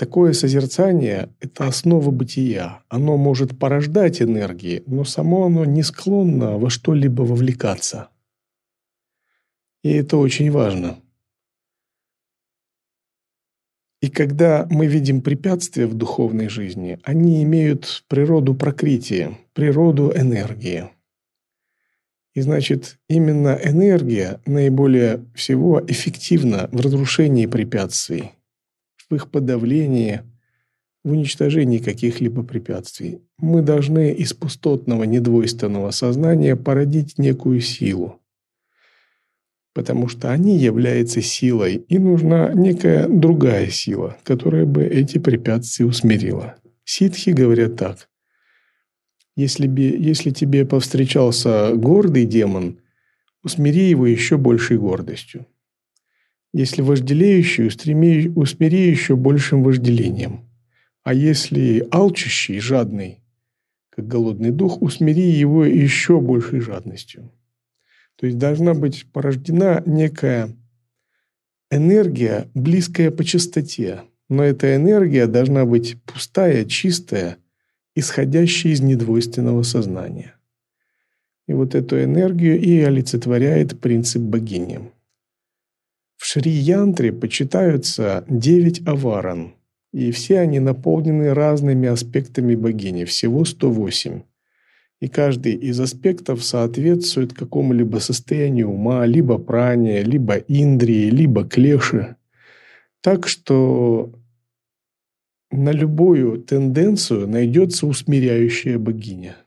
Такое 0.00 0.32
созерцание– 0.32 1.28
это 1.40 1.66
основа 1.66 2.10
бытия. 2.10 2.82
Оно 2.88 3.18
может 3.18 3.58
порождать 3.58 4.22
энергии, 4.22 4.82
но 4.86 5.04
само 5.04 5.44
оно 5.44 5.66
не 5.66 5.82
склонно 5.82 6.56
во 6.56 6.70
что-либо 6.70 7.20
вовлекаться. 7.20 8.08
И 9.84 9.90
это 9.90 10.16
очень 10.16 10.50
важно. 10.50 10.98
И 14.00 14.08
когда 14.08 14.66
мы 14.70 14.86
видим 14.86 15.20
препятствия 15.20 15.86
в 15.86 15.92
духовной 15.92 16.48
жизни, 16.48 16.98
они 17.02 17.42
имеют 17.42 18.02
природу 18.08 18.54
прокрытия, 18.54 19.36
природу 19.52 20.14
энергии. 20.16 20.88
И 22.32 22.40
значит, 22.40 22.98
именно 23.06 23.60
энергия 23.62 24.40
наиболее 24.46 25.26
всего 25.34 25.78
эффективна 25.86 26.70
в 26.72 26.80
разрушении 26.80 27.44
препятствий– 27.44 28.30
в 29.10 29.14
их 29.14 29.30
подавлении, 29.30 30.22
в 31.02 31.10
уничтожении 31.10 31.78
каких-либо 31.78 32.42
препятствий. 32.42 33.20
Мы 33.38 33.62
должны 33.62 34.12
из 34.12 34.32
пустотного 34.32 35.04
недвойственного 35.04 35.90
сознания 35.90 36.56
породить 36.56 37.18
некую 37.18 37.60
силу. 37.60 38.20
Потому 39.72 40.08
что 40.08 40.30
они 40.30 40.56
являются 40.56 41.22
силой, 41.22 41.76
и 41.88 41.98
нужна 41.98 42.52
некая 42.52 43.08
другая 43.08 43.68
сила, 43.68 44.16
которая 44.24 44.66
бы 44.66 44.84
эти 44.84 45.18
препятствия 45.18 45.86
усмирила. 45.86 46.56
Ситхи 46.84 47.30
говорят 47.30 47.76
так. 47.76 48.08
Если, 49.36 49.68
бы, 49.68 49.80
если 49.80 50.30
тебе 50.30 50.66
повстречался 50.66 51.72
гордый 51.74 52.26
демон, 52.26 52.80
усмири 53.42 53.88
его 53.88 54.06
еще 54.06 54.36
большей 54.36 54.76
гордостью. 54.76 55.46
Если 56.52 56.82
вожделеющий, 56.82 57.66
усмири 57.66 58.90
еще 58.90 59.16
большим 59.16 59.62
вожделением. 59.62 60.48
А 61.02 61.14
если 61.14 61.86
алчущий, 61.92 62.58
жадный, 62.58 63.20
как 63.90 64.06
голодный 64.06 64.50
дух, 64.50 64.82
усмири 64.82 65.30
его 65.30 65.64
еще 65.64 66.20
большей 66.20 66.60
жадностью. 66.60 67.30
То 68.16 68.26
есть 68.26 68.38
должна 68.38 68.74
быть 68.74 69.06
порождена 69.12 69.82
некая 69.86 70.54
энергия, 71.70 72.48
близкая 72.54 73.10
по 73.10 73.24
частоте, 73.24 74.02
Но 74.28 74.44
эта 74.44 74.76
энергия 74.76 75.26
должна 75.26 75.64
быть 75.64 75.96
пустая, 76.04 76.64
чистая, 76.64 77.38
исходящая 77.96 78.72
из 78.72 78.80
недвойственного 78.80 79.62
сознания. 79.62 80.36
И 81.48 81.52
вот 81.52 81.74
эту 81.74 82.00
энергию 82.00 82.60
и 82.60 82.78
олицетворяет 82.80 83.80
принцип 83.80 84.22
богини. 84.22 84.92
В 86.20 86.26
Шри-Янтре 86.26 87.14
почитаются 87.14 88.26
девять 88.28 88.86
аваран, 88.86 89.54
и 89.90 90.10
все 90.10 90.40
они 90.40 90.60
наполнены 90.60 91.32
разными 91.32 91.88
аспектами 91.88 92.54
богини, 92.54 93.04
всего 93.04 93.46
108. 93.46 94.22
И 95.00 95.08
каждый 95.08 95.54
из 95.54 95.80
аспектов 95.80 96.44
соответствует 96.44 97.32
какому-либо 97.32 98.00
состоянию 98.00 98.68
ума, 98.68 99.06
либо 99.06 99.38
пране, 99.38 100.02
либо 100.02 100.34
индрии, 100.36 101.08
либо 101.08 101.48
клеши. 101.48 102.16
Так 103.00 103.26
что 103.26 104.12
на 105.50 105.72
любую 105.72 106.42
тенденцию 106.42 107.28
найдется 107.28 107.86
усмиряющая 107.86 108.78
богиня. 108.78 109.38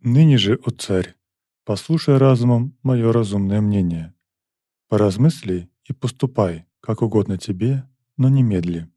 Ныне 0.00 0.38
же, 0.38 0.58
о 0.64 0.70
царь, 0.70 1.14
послушай 1.64 2.18
разумом 2.18 2.76
мое 2.82 3.12
разумное 3.12 3.60
мнение. 3.60 4.14
Поразмысли 4.88 5.70
и 5.84 5.92
поступай, 5.92 6.66
как 6.80 7.02
угодно 7.02 7.38
тебе, 7.38 7.88
но 8.16 8.28
не 8.28 8.42
медли. 8.42 8.88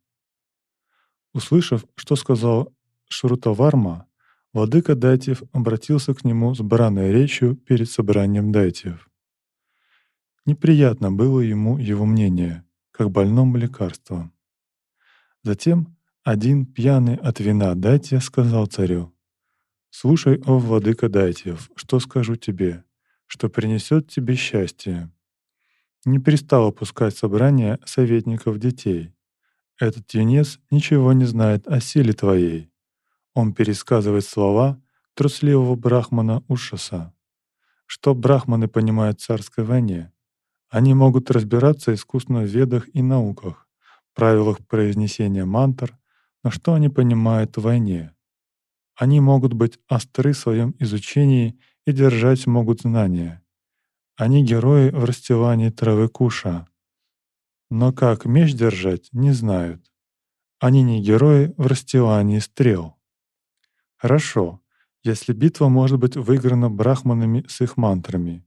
Услышав, 1.34 1.86
что 1.96 2.16
сказал 2.16 2.74
Шрутаварма, 3.10 4.08
владыка 4.54 4.96
Дайтев 4.96 5.44
обратился 5.54 6.14
к 6.14 6.24
нему 6.24 6.54
с 6.54 6.60
бранной 6.60 7.12
речью 7.12 7.56
перед 7.56 7.90
собранием 7.90 8.52
Дайтев. 8.52 9.10
Неприятно 10.46 11.12
было 11.12 11.42
ему 11.42 11.78
его 11.78 12.06
мнение, 12.06 12.66
как 12.92 13.12
больному 13.12 13.58
лекарство. 13.58 14.32
Затем 15.44 15.98
один 16.24 16.66
пьяный 16.66 17.16
от 17.16 17.40
вина 17.40 17.74
Дайтия 17.76 18.20
сказал 18.20 18.66
царю, 18.66 19.14
Слушай, 19.90 20.42
о 20.46 20.60
владыка 20.60 21.10
Дайтьев, 21.10 21.70
что 21.76 22.00
скажу 22.00 22.36
тебе, 22.36 22.84
что 23.26 23.50
принесет 23.50 24.08
тебе 24.10 24.36
счастье. 24.36 25.12
Не 26.06 26.20
перестал 26.20 26.68
опускать 26.68 27.18
собрание 27.18 27.80
советников 27.86 28.60
детей. 28.60 29.14
Этот 29.80 30.12
юнец 30.14 30.60
ничего 30.72 31.14
не 31.14 31.26
знает 31.26 31.68
о 31.68 31.80
силе 31.80 32.14
твоей. 32.14 32.72
Он 33.34 33.54
пересказывает 33.54 34.26
слова 34.26 34.82
трусливого 35.14 35.76
брахмана 35.76 36.44
Ушаса. 36.48 37.14
Что 37.86 38.14
брахманы 38.14 38.68
понимают 38.68 39.20
в 39.20 39.26
царской 39.26 39.64
войне? 39.64 40.12
Они 40.70 40.94
могут 40.94 41.32
разбираться 41.32 41.94
искусно 41.94 42.42
в 42.42 42.46
ведах 42.46 42.88
и 42.94 43.02
науках, 43.02 43.68
правилах 44.18 44.66
произнесения 44.66 45.46
мантр, 45.46 45.96
но 46.44 46.50
что 46.50 46.74
они 46.74 46.90
понимают 46.90 47.56
в 47.56 47.62
войне? 47.62 48.14
Они 48.98 49.20
могут 49.20 49.54
быть 49.54 49.80
остры 49.88 50.34
в 50.34 50.38
своем 50.40 50.76
изучении 50.80 51.60
и 51.86 51.92
держать 51.92 52.48
могут 52.48 52.82
знания. 52.82 53.44
Они 54.16 54.44
герои 54.44 54.90
в 54.90 55.06
расстилании 55.06 55.70
травы 55.70 56.10
куша. 56.10 56.68
Но 57.70 57.94
как 57.94 58.26
меч 58.26 58.54
держать, 58.54 59.10
не 59.12 59.32
знают. 59.32 59.86
Они 60.60 60.82
не 60.82 61.00
герои 61.00 61.54
в 61.58 61.68
расстилании 61.68 62.40
стрел. 62.40 62.98
Хорошо, 63.98 64.62
если 65.04 65.32
битва 65.32 65.70
может 65.70 66.00
быть 66.00 66.16
выиграна 66.16 66.72
брахманами 66.72 67.46
с 67.48 67.62
их 67.62 67.78
мантрами, 67.78 68.44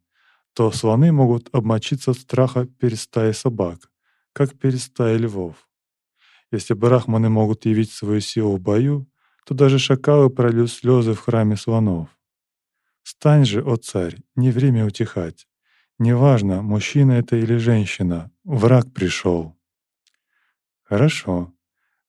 то 0.52 0.72
слоны 0.72 1.12
могут 1.12 1.48
обмочиться 1.54 2.10
от 2.10 2.18
страха 2.18 2.66
перед 2.66 2.98
стаей 2.98 3.34
собак, 3.34 3.88
как 4.32 4.58
перед 4.58 4.80
стаей 4.80 5.18
львов. 5.18 5.68
Если 6.50 6.74
брахманы 6.74 7.28
могут 7.28 7.66
явить 7.66 7.92
свою 7.92 8.20
силу 8.20 8.56
в 8.56 8.60
бою, 8.60 9.09
то 9.50 9.54
даже 9.54 9.80
шакалы 9.80 10.30
прольют 10.30 10.70
слезы 10.70 11.12
в 11.12 11.18
храме 11.18 11.56
слонов. 11.56 12.08
Стань 13.02 13.44
же, 13.44 13.60
о 13.64 13.74
царь, 13.74 14.16
не 14.36 14.52
время 14.52 14.86
утихать. 14.86 15.48
Неважно, 15.98 16.62
мужчина 16.62 17.14
это 17.14 17.34
или 17.34 17.56
женщина, 17.56 18.30
враг 18.44 18.92
пришел. 18.92 19.56
Хорошо. 20.84 21.52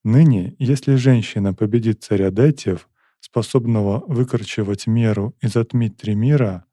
Ныне, 0.03 0.55
если 0.59 0.93
женщина 0.93 1.55
победит 1.55 2.03
царя 2.03 2.29
Дайтев, 2.29 2.87
способного 3.19 4.03
выкорчевать 4.05 4.85
меру 4.85 5.35
и 5.41 5.47
затмить 5.47 5.97
три 5.97 6.13
мира, 6.13 6.65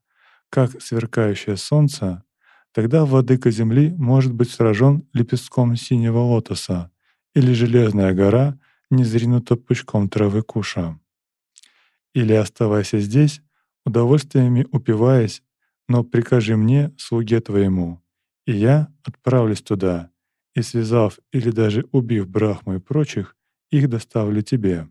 как 0.50 0.82
сверкающее 0.82 1.56
солнце, 1.56 2.24
тогда 2.72 3.06
владыка 3.06 3.50
земли 3.50 3.94
может 3.96 4.34
быть 4.34 4.50
сражен 4.50 5.08
лепестком 5.14 5.76
синего 5.76 6.18
лотоса, 6.18 6.90
или 7.34 7.54
железная 7.54 8.12
гора 8.12 8.58
не 8.90 9.04
зринуто 9.04 9.56
пучком 9.56 10.08
травы 10.08 10.42
куша. 10.42 10.98
Или 12.14 12.32
оставайся 12.32 12.98
здесь, 13.00 13.42
удовольствиями 13.84 14.66
упиваясь, 14.72 15.42
но 15.88 16.04
прикажи 16.04 16.56
мне, 16.56 16.94
слуге 16.98 17.40
твоему, 17.40 18.02
и 18.46 18.52
я 18.52 18.92
отправлюсь 19.04 19.62
туда, 19.62 20.10
и 20.54 20.62
связав 20.62 21.18
или 21.32 21.50
даже 21.50 21.86
убив 21.92 22.28
Брахму 22.28 22.76
и 22.76 22.78
прочих, 22.78 23.36
их 23.70 23.88
доставлю 23.88 24.42
тебе». 24.42 24.88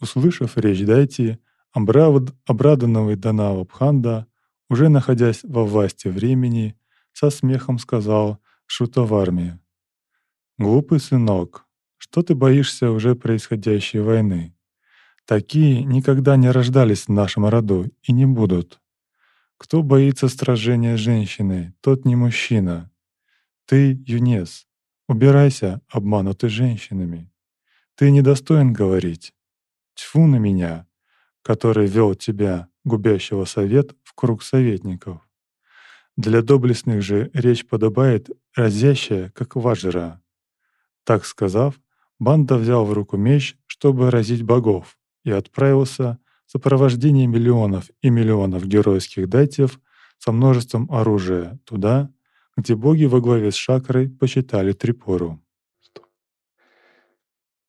Услышав 0.00 0.56
речь 0.56 0.84
Дайти, 0.84 1.38
обрадованный 1.72 3.16
Данава 3.16 3.64
Бханда, 3.64 4.26
уже 4.70 4.88
находясь 4.88 5.40
во 5.42 5.64
власти 5.64 6.08
времени, 6.08 6.78
со 7.12 7.30
смехом 7.30 7.78
сказал 7.78 8.38
Шутаварме, 8.66 9.58
«Глупый 10.56 11.00
сынок, 11.00 11.66
что 11.98 12.22
ты 12.22 12.34
боишься 12.34 12.90
уже 12.90 13.14
происходящей 13.14 14.00
войны? 14.00 14.54
Такие 15.26 15.84
никогда 15.84 16.36
не 16.36 16.50
рождались 16.50 17.04
в 17.06 17.12
нашем 17.12 17.46
роду 17.46 17.90
и 18.02 18.12
не 18.12 18.24
будут. 18.24 18.80
Кто 19.58 19.82
боится 19.82 20.28
сражения 20.28 20.96
с 20.96 21.00
женщиной, 21.00 21.74
тот 21.82 22.06
не 22.06 22.16
мужчина. 22.16 22.90
Ты, 23.66 24.02
юнец, 24.06 24.66
убирайся, 25.08 25.82
обманутый 25.88 26.48
женщинами. 26.48 27.30
Ты 27.96 28.10
недостоин 28.10 28.72
говорить. 28.72 29.34
Тьфу 29.94 30.26
на 30.26 30.36
меня, 30.36 30.86
который 31.42 31.88
вел 31.88 32.14
тебя, 32.14 32.68
губящего 32.84 33.44
совет, 33.44 33.96
в 34.04 34.14
круг 34.14 34.42
советников. 34.42 35.20
Для 36.16 36.40
доблестных 36.42 37.02
же 37.02 37.30
речь 37.34 37.66
подобает 37.66 38.30
разящая, 38.54 39.30
как 39.30 39.56
ваджра. 39.56 40.22
Так 41.04 41.24
сказав, 41.26 41.80
Банда 42.18 42.56
взял 42.56 42.84
в 42.84 42.92
руку 42.92 43.16
меч, 43.16 43.56
чтобы 43.66 44.10
разить 44.10 44.42
богов, 44.42 44.98
и 45.24 45.30
отправился 45.30 46.18
в 46.46 46.52
сопровождении 46.52 47.26
миллионов 47.26 47.90
и 48.02 48.10
миллионов 48.10 48.66
геройских 48.66 49.28
дайтев 49.28 49.80
со 50.18 50.32
множеством 50.32 50.90
оружия 50.90 51.58
туда, 51.64 52.10
где 52.56 52.74
боги 52.74 53.04
во 53.04 53.20
главе 53.20 53.52
с 53.52 53.54
Шакрой 53.54 54.08
почитали 54.10 54.72
Трипору. 54.72 55.40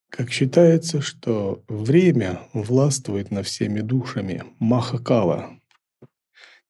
Как 0.09 0.31
считается, 0.31 1.01
что 1.01 1.63
время 1.67 2.41
властвует 2.53 3.29
над 3.29 3.45
всеми 3.45 3.81
душами 3.81 4.43
Махакала, 4.57 5.59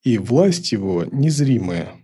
и 0.04 0.18
власть 0.18 0.72
его 0.74 1.06
незримая, 1.06 1.96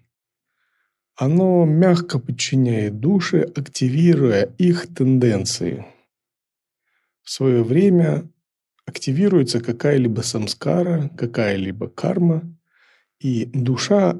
оно 1.15 1.65
мягко 1.65 2.19
подчиняет 2.19 2.99
души, 2.99 3.41
активируя 3.55 4.49
их 4.57 4.93
тенденции. 4.93 5.85
В 7.23 7.29
свое 7.29 7.63
время 7.63 8.29
активируется 8.85 9.59
какая-либо 9.61 10.21
самскара, 10.21 11.09
какая-либо 11.17 11.87
карма, 11.87 12.43
и 13.19 13.45
душа 13.45 14.19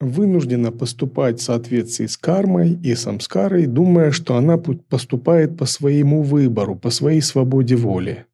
вынуждена 0.00 0.70
поступать 0.70 1.40
в 1.40 1.42
соответствии 1.42 2.06
с 2.06 2.16
кармой 2.16 2.78
и 2.82 2.94
самскарой, 2.94 3.66
думая, 3.66 4.12
что 4.12 4.36
она 4.36 4.56
поступает 4.56 5.58
по 5.58 5.66
своему 5.66 6.22
выбору, 6.22 6.76
по 6.76 6.90
своей 6.90 7.20
свободе 7.20 7.74
воли 7.76 8.26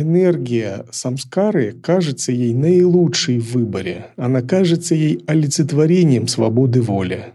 энергия 0.00 0.84
самскары 0.90 1.72
кажется 1.72 2.32
ей 2.32 2.54
наилучшей 2.54 3.38
в 3.38 3.52
выборе. 3.52 4.08
Она 4.16 4.42
кажется 4.42 4.94
ей 4.94 5.22
олицетворением 5.26 6.28
свободы 6.28 6.82
воли. 6.82 7.32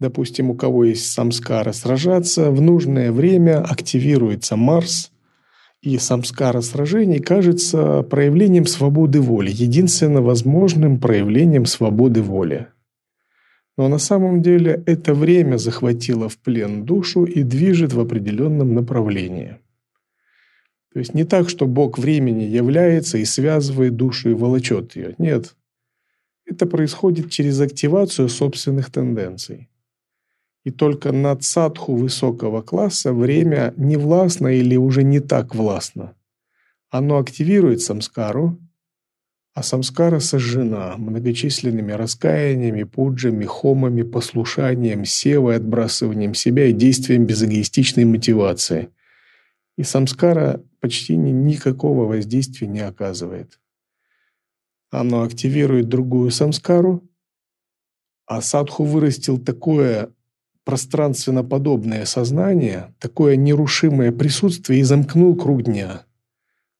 Допустим, 0.00 0.50
у 0.50 0.54
кого 0.54 0.84
есть 0.84 1.10
самскара 1.10 1.72
сражаться, 1.72 2.50
в 2.50 2.60
нужное 2.60 3.10
время 3.10 3.60
активируется 3.62 4.56
Марс, 4.56 5.10
и 5.82 5.98
самскара 5.98 6.60
сражений 6.60 7.18
кажется 7.18 8.02
проявлением 8.02 8.66
свободы 8.66 9.20
воли, 9.20 9.50
единственно 9.50 10.22
возможным 10.22 10.98
проявлением 10.98 11.66
свободы 11.66 12.22
воли. 12.22 12.66
Но 13.76 13.86
на 13.88 13.98
самом 13.98 14.42
деле 14.42 14.82
это 14.86 15.14
время 15.14 15.56
захватило 15.56 16.28
в 16.28 16.36
плен 16.38 16.84
душу 16.84 17.24
и 17.24 17.44
движет 17.44 17.92
в 17.92 18.00
определенном 18.00 18.74
направлении. 18.74 19.58
То 20.92 21.00
есть 21.00 21.14
не 21.14 21.24
так, 21.24 21.48
что 21.50 21.66
Бог 21.66 21.98
времени 21.98 22.44
является 22.44 23.18
и 23.18 23.24
связывает 23.24 23.96
душу 23.96 24.30
и 24.30 24.34
волочет 24.34 24.96
ее. 24.96 25.14
Нет. 25.18 25.54
это 26.46 26.64
происходит 26.66 27.30
через 27.30 27.60
активацию 27.60 28.28
собственных 28.28 28.90
тенденций. 28.90 29.68
И 30.64 30.70
только 30.70 31.12
над 31.12 31.44
садху 31.44 31.94
высокого 31.94 32.62
класса 32.62 33.12
время 33.12 33.74
не 33.76 33.96
властно 33.96 34.48
или 34.48 34.76
уже 34.76 35.02
не 35.02 35.20
так 35.20 35.54
властно. 35.54 36.14
Оно 36.90 37.18
активирует 37.18 37.82
самскару, 37.82 38.58
а 39.58 39.62
самскара 39.62 40.20
сожжена 40.20 40.96
многочисленными 40.96 41.92
раскаяниями, 41.92 42.84
пуджами, 42.84 43.44
хомами, 43.44 44.02
послушанием, 44.02 45.04
севой, 45.04 45.56
отбрасыванием 45.56 46.32
себя 46.34 46.66
и 46.66 46.72
действием 46.72 47.26
без 47.26 47.42
эгоистичной 47.42 48.04
мотивации. 48.04 48.90
И 49.78 49.84
самскара 49.84 50.62
почти 50.80 51.16
никакого 51.16 52.04
воздействия 52.04 52.68
не 52.68 52.80
оказывает. 52.80 53.58
Оно 54.90 55.22
активирует 55.22 55.88
другую 55.88 56.30
самскару, 56.30 57.08
а 58.26 58.42
садху 58.42 58.84
вырастил 58.84 59.38
такое 59.38 60.12
пространственно 60.64 61.44
подобное 61.44 62.04
сознание, 62.04 62.94
такое 62.98 63.36
нерушимое 63.36 64.12
присутствие 64.12 64.80
и 64.80 64.82
замкнул 64.82 65.34
круг 65.34 65.62
дня– 65.62 66.04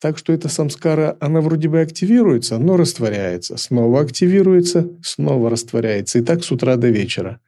так 0.00 0.16
что 0.16 0.32
эта 0.32 0.48
самскара, 0.48 1.16
она 1.18 1.40
вроде 1.40 1.68
бы 1.68 1.80
активируется, 1.80 2.58
но 2.58 2.76
растворяется. 2.76 3.56
Снова 3.56 4.00
активируется, 4.00 4.88
снова 5.02 5.50
растворяется. 5.50 6.20
И 6.20 6.22
так 6.22 6.44
с 6.44 6.52
утра 6.52 6.76
до 6.76 6.88
вечера. 6.88 7.40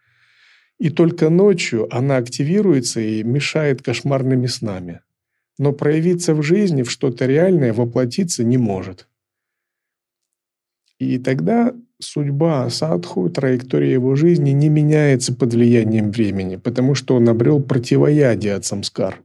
И 0.78 0.90
только 0.90 1.28
ночью 1.28 1.86
она 1.94 2.16
активируется 2.16 3.00
и 3.00 3.22
мешает 3.22 3.82
кошмарными 3.82 4.46
снами. 4.46 5.00
Но 5.60 5.72
проявиться 5.72 6.34
в 6.34 6.42
жизни, 6.42 6.82
в 6.82 6.90
что-то 6.90 7.26
реальное, 7.26 7.74
воплотиться 7.74 8.42
не 8.42 8.56
может. 8.56 9.06
И 10.98 11.18
тогда 11.18 11.74
судьба 11.98 12.70
садху, 12.70 13.28
траектория 13.28 13.92
его 13.92 14.16
жизни 14.16 14.52
не 14.52 14.70
меняется 14.70 15.34
под 15.34 15.52
влиянием 15.52 16.12
времени, 16.12 16.56
потому 16.56 16.94
что 16.94 17.14
он 17.14 17.28
обрел 17.28 17.62
противоядие 17.62 18.54
от 18.54 18.64
самскар. 18.64 19.20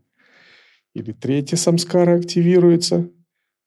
Или 0.93 1.13
третья 1.13 1.55
самскара 1.55 2.17
активируется, 2.17 3.09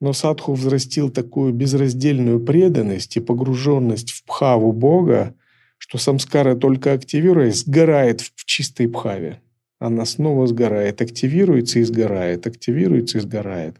но 0.02 0.12
садху 0.12 0.52
взрастил 0.52 1.08
такую 1.08 1.54
безраздельную 1.54 2.38
преданность 2.38 3.16
и 3.16 3.20
погруженность 3.20 4.10
в 4.10 4.24
пхаву 4.24 4.72
Бога, 4.72 5.34
что 5.78 5.96
самскара, 5.96 6.54
только 6.54 6.92
активируясь, 6.92 7.60
сгорает 7.60 8.20
в 8.20 8.44
чистой 8.44 8.90
пхаве. 8.90 9.40
Она 9.78 10.04
снова 10.04 10.46
сгорает, 10.46 11.00
активируется 11.00 11.78
и 11.78 11.84
сгорает, 11.84 12.46
активируется 12.46 13.18
и 13.18 13.20
сгорает. 13.20 13.76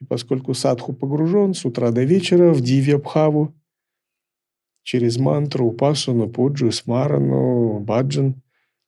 И 0.00 0.04
поскольку 0.04 0.54
садху 0.54 0.92
погружен 0.92 1.54
с 1.54 1.64
утра 1.64 1.90
до 1.90 2.04
вечера 2.04 2.52
в 2.52 2.60
дивья 2.60 2.98
пхаву, 2.98 3.54
через 4.86 5.18
мантру, 5.18 5.66
упасану, 5.66 6.28
пуджу, 6.28 6.70
смарану, 6.70 7.80
баджан, 7.80 8.40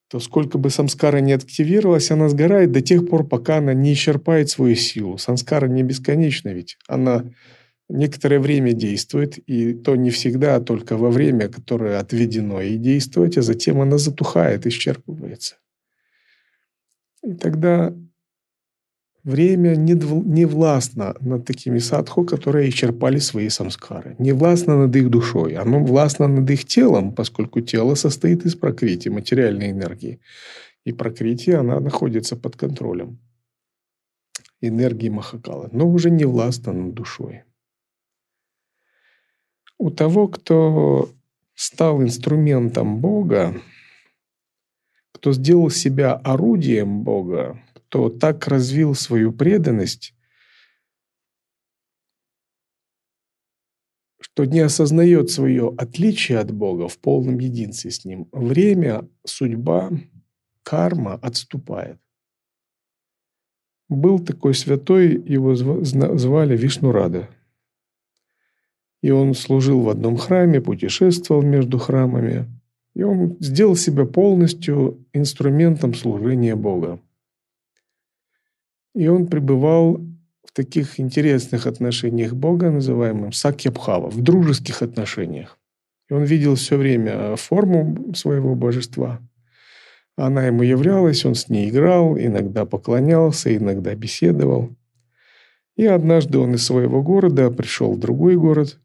то 0.08 0.20
сколько 0.20 0.56
бы 0.56 0.70
самскара 0.70 1.18
не 1.18 1.32
активировалась, 1.32 2.10
она 2.10 2.28
сгорает 2.28 2.72
до 2.72 2.80
тех 2.80 3.08
пор, 3.08 3.26
пока 3.26 3.58
она 3.58 3.74
не 3.74 3.92
исчерпает 3.92 4.48
свою 4.48 4.76
силу. 4.76 5.18
Самскара 5.18 5.66
не 5.66 5.82
бесконечна 5.82 6.50
ведь. 6.50 6.78
Она 6.86 7.24
некоторое 7.88 8.38
время 8.38 8.72
действует, 8.72 9.38
и 9.38 9.74
то 9.74 9.96
не 9.96 10.10
всегда, 10.10 10.56
а 10.56 10.60
только 10.60 10.96
во 10.96 11.10
время, 11.10 11.48
которое 11.48 11.98
отведено 11.98 12.60
ей 12.60 12.78
действовать, 12.78 13.36
а 13.36 13.42
затем 13.42 13.80
она 13.80 13.98
затухает, 13.98 14.66
исчерпывается. 14.66 15.56
И 17.22 17.34
тогда 17.34 17.94
Время 19.28 19.76
не, 19.76 20.46
властно 20.46 21.14
над 21.20 21.44
такими 21.44 21.80
садху, 21.80 22.24
которые 22.24 22.70
исчерпали 22.70 23.18
свои 23.18 23.50
самскары. 23.50 24.16
Не 24.18 24.32
властно 24.32 24.78
над 24.78 24.96
их 24.96 25.10
душой. 25.10 25.54
Оно 25.54 25.84
властно 25.84 26.28
над 26.28 26.50
их 26.50 26.64
телом, 26.64 27.14
поскольку 27.14 27.60
тело 27.60 27.94
состоит 27.94 28.46
из 28.46 28.54
прокрити, 28.54 29.10
материальной 29.10 29.72
энергии. 29.72 30.20
И 30.84 30.92
прокрити, 30.92 31.50
она 31.50 31.80
находится 31.80 32.36
под 32.36 32.56
контролем 32.56 33.18
энергии 34.62 35.10
Махакала, 35.10 35.68
но 35.72 35.86
уже 35.86 36.10
не 36.10 36.24
властно 36.24 36.72
над 36.72 36.94
душой. 36.94 37.42
У 39.76 39.90
того, 39.90 40.28
кто 40.28 41.10
стал 41.54 42.02
инструментом 42.02 43.00
Бога, 43.00 43.60
кто 45.18 45.32
сделал 45.32 45.68
себя 45.68 46.14
орудием 46.14 47.02
Бога, 47.02 47.60
кто 47.74 48.08
так 48.08 48.46
развил 48.46 48.94
свою 48.94 49.32
преданность, 49.32 50.14
что 54.20 54.44
не 54.44 54.60
осознает 54.60 55.30
свое 55.30 55.74
отличие 55.76 56.38
от 56.38 56.52
Бога 56.52 56.86
в 56.86 56.98
полном 56.98 57.40
единстве 57.40 57.90
с 57.90 58.04
Ним, 58.04 58.28
время, 58.30 59.08
судьба, 59.24 59.90
карма 60.62 61.14
отступает. 61.14 62.00
Был 63.88 64.20
такой 64.20 64.54
святой, 64.54 65.20
его 65.20 65.56
звали 65.56 66.56
Вишнурада. 66.56 67.28
И 69.02 69.10
он 69.10 69.34
служил 69.34 69.80
в 69.80 69.88
одном 69.88 70.16
храме, 70.16 70.60
путешествовал 70.60 71.42
между 71.42 71.78
храмами. 71.78 72.46
И 72.98 73.02
он 73.04 73.36
сделал 73.38 73.76
себя 73.76 74.06
полностью 74.06 75.06
инструментом 75.12 75.94
служения 75.94 76.56
Бога. 76.56 77.00
И 78.92 79.06
он 79.06 79.28
пребывал 79.28 80.00
в 80.44 80.52
таких 80.52 80.98
интересных 80.98 81.68
отношениях 81.68 82.34
Бога, 82.34 82.72
называемым 82.72 83.30
сакьябхава, 83.30 84.10
в 84.10 84.20
дружеских 84.20 84.82
отношениях. 84.82 85.58
И 86.10 86.14
он 86.14 86.24
видел 86.24 86.56
все 86.56 86.76
время 86.76 87.36
форму 87.36 88.14
своего 88.16 88.56
божества. 88.56 89.20
Она 90.16 90.48
ему 90.48 90.64
являлась, 90.64 91.24
он 91.24 91.36
с 91.36 91.48
ней 91.48 91.70
играл, 91.70 92.18
иногда 92.18 92.64
поклонялся, 92.64 93.56
иногда 93.56 93.94
беседовал. 93.94 94.70
И 95.76 95.86
однажды 95.86 96.38
он 96.38 96.56
из 96.56 96.66
своего 96.66 97.00
города 97.04 97.48
пришел 97.52 97.92
в 97.92 98.00
другой 98.00 98.36
город, 98.36 98.80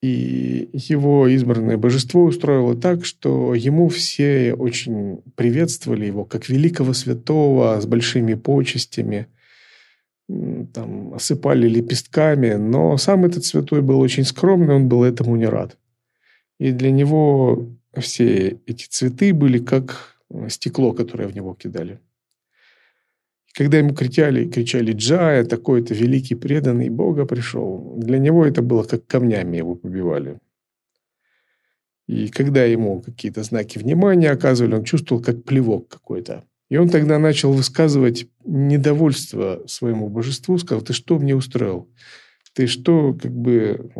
и 0.00 0.68
его 0.72 1.26
избранное 1.26 1.76
божество 1.76 2.22
устроило 2.22 2.76
так, 2.76 3.04
что 3.04 3.54
ему 3.54 3.88
все 3.88 4.54
очень 4.54 5.22
приветствовали 5.34 6.06
его 6.06 6.24
как 6.24 6.48
великого 6.48 6.92
святого 6.92 7.80
с 7.80 7.86
большими 7.86 8.34
почестями, 8.34 9.26
там, 10.72 11.14
осыпали 11.14 11.68
лепестками, 11.68 12.54
но 12.54 12.96
сам 12.96 13.24
этот 13.24 13.44
святой 13.44 13.82
был 13.82 13.98
очень 13.98 14.24
скромный, 14.24 14.74
он 14.74 14.88
был 14.88 15.02
этому 15.02 15.36
не 15.36 15.46
рад. 15.46 15.78
И 16.60 16.70
для 16.70 16.90
него 16.90 17.68
все 17.96 18.58
эти 18.66 18.86
цветы 18.88 19.32
были 19.32 19.58
как 19.58 20.16
стекло, 20.48 20.92
которое 20.92 21.26
в 21.28 21.34
него 21.34 21.54
кидали. 21.54 22.00
Когда 23.54 23.78
ему 23.78 23.94
кричали, 23.94 24.48
кричали 24.48 24.92
«Джая, 24.92 25.44
такой-то 25.44 25.94
великий 25.94 26.34
преданный 26.34 26.90
Бога 26.90 27.26
пришел», 27.26 27.96
для 27.96 28.18
него 28.18 28.46
это 28.46 28.62
было 28.62 28.84
как 28.84 29.06
камнями 29.06 29.56
его 29.56 29.74
побивали. 29.74 30.38
И 32.06 32.28
когда 32.28 32.64
ему 32.64 33.02
какие-то 33.02 33.42
знаки 33.42 33.78
внимания 33.78 34.30
оказывали, 34.30 34.74
он 34.74 34.84
чувствовал 34.84 35.22
как 35.22 35.44
плевок 35.44 35.88
какой-то. 35.88 36.44
И 36.70 36.76
он 36.76 36.88
тогда 36.88 37.18
начал 37.18 37.52
высказывать 37.52 38.26
недовольство 38.44 39.62
своему 39.66 40.08
божеству, 40.08 40.58
сказал, 40.58 40.82
ты 40.82 40.92
что 40.92 41.18
мне 41.18 41.34
устроил? 41.34 41.88
Ты 42.54 42.66
что, 42.66 43.14
как 43.14 43.32
бы, 43.32 43.90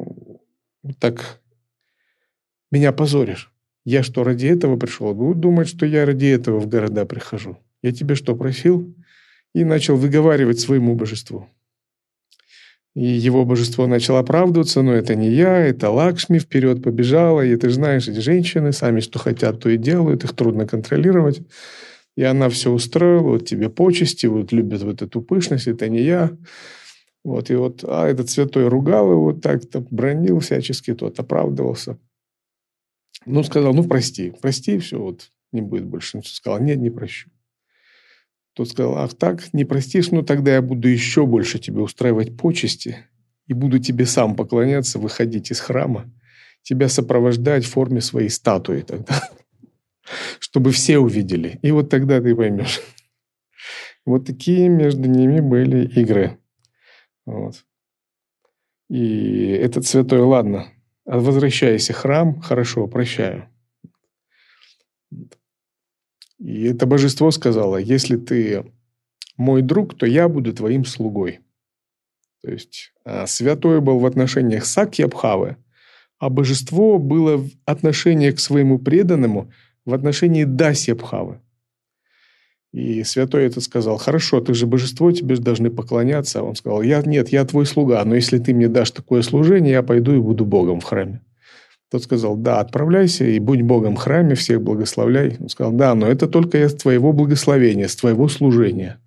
так 0.99 1.41
меня 2.71 2.93
позоришь? 2.93 3.53
Я 3.85 4.03
что, 4.03 4.25
ради 4.25 4.47
этого 4.47 4.77
пришел? 4.77 5.15
Будут 5.15 5.41
думать, 5.41 5.69
что 5.69 5.87
я 5.87 6.05
ради 6.05 6.27
этого 6.27 6.61
в 6.61 6.67
города 6.67 7.07
прихожу. 7.07 7.59
Я 7.83 7.93
тебе 7.93 8.15
что, 8.15 8.37
просил? 8.37 8.95
И 9.59 9.65
начал 9.65 9.97
выговаривать 9.97 10.61
своему 10.61 10.95
божеству. 10.95 11.49
И 12.95 13.05
его 13.05 13.45
божество 13.45 13.89
начало 13.89 14.21
оправдываться, 14.21 14.83
но 14.83 14.93
это 14.93 15.17
не 15.17 15.31
я, 15.31 15.59
это 15.59 15.91
Лакшми 15.91 16.39
вперед 16.39 16.83
побежала, 16.83 17.45
и 17.45 17.57
ты 17.57 17.71
знаешь, 17.71 18.07
эти 18.09 18.21
женщины 18.21 18.73
сами 18.73 19.01
что 19.01 19.19
хотят, 19.19 19.61
то 19.61 19.69
и 19.69 19.77
делают, 19.77 20.23
их 20.23 20.35
трудно 20.35 20.67
контролировать. 20.67 21.41
И 22.17 22.23
она 22.23 22.49
все 22.49 22.71
устроила, 22.71 23.31
вот 23.31 23.47
тебе 23.47 23.69
почести, 23.69 24.27
вот 24.27 24.53
любят 24.53 24.83
вот 24.83 25.03
эту 25.03 25.23
пышность, 25.23 25.67
это 25.67 25.89
не 25.89 26.03
я. 26.03 26.31
Вот, 27.25 27.51
и 27.51 27.57
вот, 27.57 27.85
а 27.87 28.07
этот 28.07 28.31
святой 28.31 28.69
ругал 28.69 29.11
его 29.11 29.33
так-то, 29.33 29.85
бронил 29.91 30.39
всячески, 30.39 30.95
тот 30.95 31.19
оправдывался. 31.19 31.99
Ну, 33.27 33.43
сказал, 33.43 33.75
ну, 33.75 33.83
прости, 33.83 34.33
прости, 34.41 34.79
все, 34.79 34.99
вот, 34.99 35.31
не 35.53 35.63
будет 35.63 35.85
больше. 35.85 36.23
Сказал, 36.25 36.61
нет, 36.61 36.79
не 36.79 36.91
прощу. 36.91 37.29
Тот 38.59 38.71
сказал, 38.71 38.99
ах 38.99 39.15
так, 39.15 39.55
не 39.55 39.65
простишь, 39.65 40.11
ну 40.11 40.25
тогда 40.25 40.55
я 40.55 40.63
буду 40.63 40.89
еще 40.89 41.27
больше 41.27 41.61
тебе 41.61 41.81
устраивать 41.81 42.37
почести 42.37 43.07
и 43.47 43.53
буду 43.53 43.79
тебе 43.79 44.05
сам 44.05 44.35
поклоняться, 44.35 44.99
выходить 44.99 45.53
из 45.53 45.61
храма, 45.61 46.11
тебя 46.63 46.89
сопровождать 46.89 47.65
в 47.65 47.71
форме 47.71 48.01
своей 48.01 48.31
статуи 48.31 48.81
тогда, 48.81 49.31
чтобы 50.41 50.73
все 50.73 50.99
увидели. 50.99 51.61
И 51.63 51.71
вот 51.71 51.89
тогда 51.89 52.21
ты 52.21 52.35
поймешь. 52.35 52.81
Вот 54.05 54.27
такие 54.27 54.69
между 54.69 55.09
ними 55.09 55.39
были 55.39 55.87
игры. 55.87 56.37
Вот. 57.27 57.65
И 58.91 59.51
этот 59.51 59.87
святой, 59.87 60.23
ладно, 60.23 60.67
возвращайся 61.05 61.93
храм, 61.93 62.41
хорошо, 62.41 62.89
прощаю. 62.89 63.49
И 66.39 66.65
это 66.65 66.87
божество 66.87 67.31
сказало, 67.31 67.77
если 67.77 68.17
ты 68.17 68.65
мой 69.37 69.63
друг, 69.63 69.97
то 69.97 70.07
я 70.07 70.29
буду 70.29 70.53
твоим 70.53 70.85
слугой. 70.85 71.41
То 72.43 72.51
есть 72.51 72.93
а, 73.05 73.27
святой 73.27 73.81
был 73.81 73.99
в 73.99 74.07
отношениях 74.07 74.65
Сакьябхавы, 74.65 75.57
а 76.19 76.31
божество 76.31 76.99
было 76.99 77.39
в 77.39 77.51
отношении 77.65 78.31
к 78.31 78.41
своему 78.41 78.79
преданному 78.79 79.53
в 79.85 79.95
отношении 79.95 80.45
Дасьябхавы. 80.45 81.41
И 82.73 83.03
святой 83.03 83.47
это 83.47 83.63
сказал, 83.63 83.97
хорошо, 83.97 84.41
ты 84.43 84.53
же 84.53 84.67
божество, 84.67 85.11
тебе 85.11 85.37
же 85.37 85.41
должны 85.41 85.71
поклоняться. 85.71 86.43
Он 86.43 86.55
сказал, 86.55 86.83
я, 86.83 87.01
нет, 87.03 87.31
я 87.31 87.45
твой 87.47 87.65
слуга, 87.65 88.05
но 88.05 88.15
если 88.15 88.39
ты 88.39 88.53
мне 88.53 88.69
дашь 88.69 88.91
такое 88.91 89.23
служение, 89.23 89.73
я 89.73 89.83
пойду 89.83 90.15
и 90.15 90.21
буду 90.21 90.45
Богом 90.45 90.81
в 90.81 90.85
храме. 90.85 91.23
Тот 91.91 92.03
сказал, 92.03 92.37
да, 92.37 92.61
отправляйся 92.61 93.25
и 93.25 93.39
будь 93.39 93.63
Богом 93.63 93.97
в 93.97 93.99
храме, 93.99 94.35
всех 94.35 94.61
благословляй. 94.63 95.37
Он 95.41 95.49
сказал, 95.49 95.73
да, 95.73 95.95
но 95.95 96.07
это 96.07 96.29
только 96.29 96.69
с 96.69 96.75
твоего 96.75 97.13
благословения, 97.13 97.89
с 97.89 97.97
твоего 97.97 98.29
служения. 98.29 99.01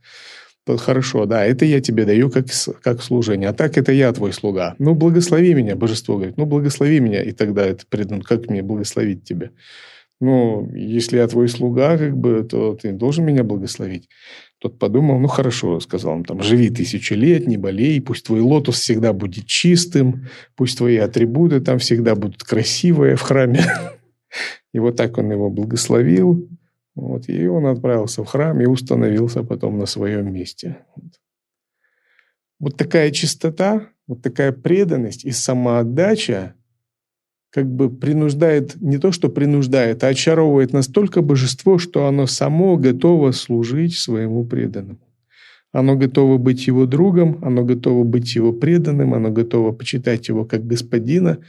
Тот, 0.66 0.80
хорошо, 0.80 1.26
да, 1.26 1.46
это 1.46 1.66
я 1.66 1.82
тебе 1.82 2.06
даю 2.06 2.30
как, 2.30 2.46
как 2.84 3.02
служение, 3.02 3.50
а 3.50 3.54
так 3.54 3.78
это 3.78 3.92
я 3.92 4.12
твой 4.14 4.32
слуга. 4.34 4.76
Ну, 4.80 4.96
благослови 4.96 5.54
меня, 5.54 5.76
божество 5.76 6.18
говорит, 6.18 6.38
ну, 6.38 6.46
благослови 6.46 7.00
меня. 7.00 7.24
И 7.24 7.32
тогда 7.32 7.66
это 7.66 7.86
предан, 7.88 8.22
как 8.22 8.48
мне 8.48 8.62
благословить 8.62 9.24
тебя? 9.24 9.50
Ну, 10.20 10.70
если 10.74 11.18
я 11.18 11.28
твой 11.28 11.50
слуга, 11.50 11.98
как 11.98 12.16
бы, 12.16 12.44
то 12.44 12.76
ты 12.76 12.92
должен 12.92 13.26
меня 13.26 13.44
благословить. 13.44 14.08
Тот 14.62 14.78
подумал, 14.78 15.18
ну 15.18 15.28
хорошо, 15.28 15.80
сказал 15.80 16.14
он, 16.14 16.24
там, 16.24 16.44
живи 16.44 16.70
тысячу 16.70 17.16
лет, 17.16 17.48
не 17.48 17.58
болей, 17.58 18.00
пусть 18.00 18.28
твой 18.28 18.42
лотос 18.42 18.76
всегда 18.76 19.12
будет 19.12 19.48
чистым, 19.48 20.28
пусть 20.56 20.78
твои 20.78 20.98
атрибуты 20.98 21.62
там 21.62 21.80
всегда 21.80 22.14
будут 22.14 22.44
красивые 22.44 23.16
в 23.16 23.22
храме. 23.22 23.66
И 24.74 24.78
вот 24.78 24.98
так 24.98 25.18
он 25.18 25.32
его 25.32 25.50
благословил. 25.50 26.48
Вот, 26.94 27.30
и 27.30 27.48
он 27.48 27.68
отправился 27.68 28.24
в 28.24 28.28
храм 28.28 28.60
и 28.60 28.66
установился 28.66 29.44
потом 29.44 29.80
на 29.80 29.86
своем 29.86 30.32
месте. 30.32 30.86
Вот 32.60 32.76
такая 32.76 33.12
чистота, 33.12 33.88
вот 34.08 34.22
такая 34.22 34.52
преданность 34.52 35.24
и 35.24 35.32
самоотдача 35.32 36.54
как 37.52 37.68
бы 37.70 37.90
принуждает, 37.90 38.82
не 38.82 38.98
то 38.98 39.12
что 39.12 39.30
принуждает, 39.30 40.04
а 40.04 40.08
очаровывает 40.08 40.74
настолько 40.74 41.22
божество, 41.22 41.78
что 41.78 42.08
оно 42.08 42.26
само 42.26 42.78
готово 42.78 43.32
служить 43.32 43.98
своему 43.98 44.46
преданному. 44.46 45.00
Оно 45.74 45.96
готово 45.96 46.38
быть 46.38 46.68
его 46.68 46.86
другом, 46.86 47.40
оно 47.44 47.64
готово 47.64 48.04
быть 48.04 48.36
его 48.36 48.52
преданным, 48.54 49.14
оно 49.14 49.32
готово 49.32 49.72
почитать 49.72 50.28
его 50.28 50.46
как 50.46 50.66
господина, 50.66 51.40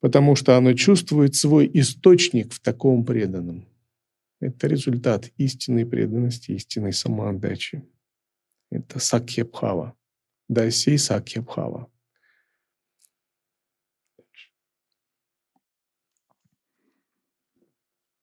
потому 0.00 0.36
что 0.36 0.56
оно 0.56 0.74
чувствует 0.74 1.34
свой 1.34 1.70
источник 1.74 2.52
в 2.52 2.60
таком 2.60 3.04
преданном. 3.04 3.66
Это 4.40 4.68
результат 4.68 5.30
истинной 5.36 5.84
преданности, 5.84 6.52
истинной 6.52 6.92
самоотдачи. 6.92 7.82
Это 8.70 9.00
сакьябхава. 9.00 9.94
Дасей 10.48 10.98
сакьябхава. 10.98 11.88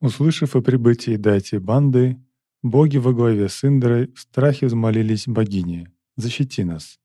Услышав 0.06 0.56
о 0.56 0.62
прибытии 0.62 1.16
Дати 1.16 1.56
банды, 1.56 2.22
боги 2.62 2.98
во 2.98 3.12
главе 3.12 3.50
с 3.50 3.64
Индрой 3.66 4.14
в 4.14 4.20
страхе 4.20 4.68
взмолились 4.68 5.28
богине 5.28 5.92
«Защити 6.16 6.64
нас». 6.64 7.00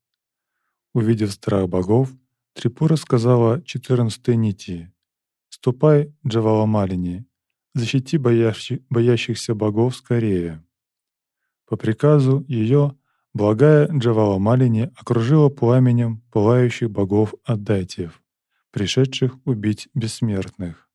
Увидев 0.93 1.31
страх 1.31 1.67
богов, 1.67 2.11
Трипура 2.53 2.95
сказала 2.97 3.63
четырнадцатой 3.63 4.35
нити 4.35 4.93
«Ступай, 5.49 6.13
Джаваламалини, 6.27 7.25
защити 7.73 8.19
боящих, 8.19 8.81
боящихся 8.91 9.55
богов 9.55 9.95
скорее». 9.95 10.63
По 11.67 11.77
приказу 11.77 12.45
ее 12.47 12.95
благая 13.33 13.87
Джаваламалини 13.87 14.91
окружила 14.95 15.49
пламенем 15.49 16.21
пылающих 16.31 16.91
богов 16.91 17.33
Аддайтиев, 17.45 18.21
пришедших 18.69 19.39
убить 19.43 19.89
бессмертных. 19.95 20.90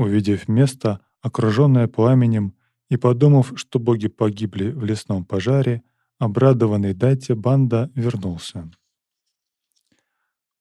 Увидев 0.00 0.48
место, 0.48 1.00
окруженное 1.20 1.86
пламенем, 1.86 2.54
и 2.88 2.96
подумав, 2.96 3.52
что 3.56 3.78
боги 3.78 4.08
погибли 4.08 4.70
в 4.70 4.82
лесном 4.82 5.26
пожаре, 5.26 5.82
обрадованный 6.18 6.94
Дайте 6.94 7.34
банда 7.34 7.90
вернулся. 7.94 8.70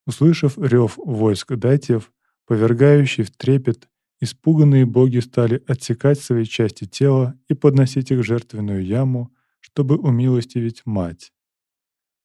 Услышав 0.05 0.57
рев 0.57 0.97
войск 0.97 1.53
датьев, 1.55 2.11
повергающий 2.47 3.23
в 3.23 3.31
трепет, 3.31 3.87
испуганные 4.19 4.85
боги 4.85 5.19
стали 5.19 5.63
отсекать 5.67 6.19
свои 6.19 6.43
части 6.43 6.83
тела 6.83 7.39
и 7.47 7.53
подносить 7.53 8.11
их 8.11 8.19
в 8.19 8.23
жертвенную 8.23 8.85
яму, 8.85 9.33
чтобы 9.61 9.95
умилостивить 9.95 10.81
мать. 10.85 11.31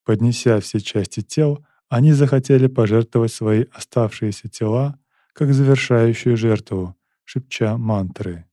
Поднеся 0.05 0.59
все 0.59 0.81
части 0.81 1.21
тел, 1.21 1.65
они 1.89 2.13
захотели 2.13 2.67
пожертвовать 2.67 3.33
свои 3.33 3.67
оставшиеся 3.71 4.49
тела 4.49 4.99
как 5.33 5.53
завершающую 5.53 6.37
жертву, 6.37 6.97
шепча 7.25 7.77
мантры. 7.77 8.47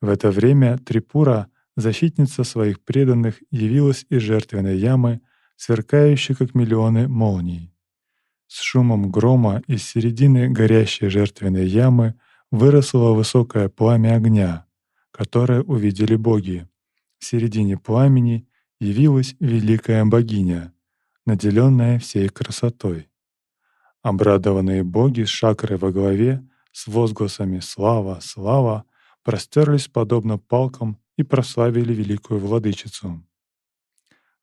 В 0.00 0.08
это 0.08 0.30
время 0.30 0.78
Трипура, 0.78 1.48
защитница 1.76 2.44
своих 2.44 2.80
преданных, 2.82 3.42
явилась 3.50 4.04
из 4.10 4.22
жертвенной 4.22 4.76
ямы, 4.76 5.20
сверкающей 5.56 6.34
как 6.34 6.54
миллионы 6.54 7.08
молний. 7.08 7.74
С 8.46 8.60
шумом 8.60 9.10
грома 9.10 9.62
из 9.66 9.82
середины 9.82 10.48
горящей 10.48 11.08
жертвенной 11.08 11.66
ямы 11.66 12.14
выросло 12.50 13.12
высокое 13.12 13.68
пламя 13.68 14.16
огня, 14.16 14.66
которое 15.10 15.62
увидели 15.62 16.16
боги. 16.16 16.68
В 17.18 17.24
середине 17.24 17.78
пламени 17.78 18.46
явилась 18.80 19.34
великая 19.40 20.04
богиня, 20.04 20.72
наделенная 21.24 21.98
всей 21.98 22.28
красотой. 22.28 23.08
Обрадованные 24.02 24.84
боги 24.84 25.22
с 25.22 25.28
шакрой 25.28 25.78
во 25.78 25.90
главе 25.90 26.46
с 26.74 26.88
возгласами 26.88 27.60
«Слава! 27.60 28.18
Слава!» 28.20 28.84
простерлись 29.22 29.88
подобно 29.88 30.38
палкам 30.38 30.98
и 31.16 31.22
прославили 31.22 31.94
великую 31.94 32.40
владычицу. 32.40 33.24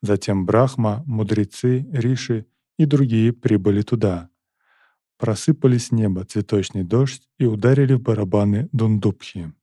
Затем 0.02 0.46
Брахма, 0.46 1.04
мудрецы, 1.06 1.86
риши 1.92 2.46
и 2.80 2.86
другие 2.86 3.34
прибыли 3.34 3.82
туда. 3.82 4.30
Просыпали 5.18 5.78
с 5.78 5.92
неба 5.92 6.24
цветочный 6.24 6.84
дождь 6.84 7.30
и 7.38 7.46
ударили 7.46 7.94
в 7.94 8.02
барабаны 8.02 8.70
дундубхи. 8.72 9.54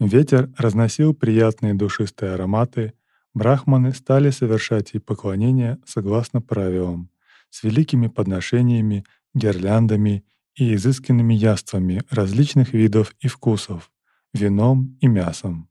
Ветер 0.00 0.50
разносил 0.56 1.14
приятные 1.14 1.74
душистые 1.74 2.32
ароматы, 2.32 2.94
брахманы 3.34 3.92
стали 3.92 4.30
совершать 4.30 4.94
ей 4.94 5.00
поклонения 5.00 5.78
согласно 5.84 6.40
правилам, 6.40 7.10
с 7.50 7.62
великими 7.62 8.08
подношениями, 8.08 9.04
гирляндами 9.34 10.24
и 10.58 10.74
изысканными 10.74 11.34
яствами 11.34 12.02
различных 12.10 12.72
видов 12.72 13.14
и 13.20 13.28
вкусов, 13.28 13.92
вином 14.34 14.98
и 15.00 15.06
мясом. 15.06 15.70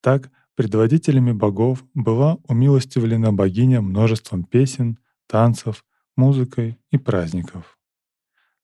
Так, 0.00 0.30
предводителями 0.54 1.32
богов 1.32 1.84
была 1.94 2.36
умилостивлена 2.44 3.32
богиня 3.32 3.80
множеством 3.80 4.44
песен, 4.44 4.98
танцев, 5.26 5.84
музыкой 6.16 6.78
и 6.90 6.98
праздников. 6.98 7.78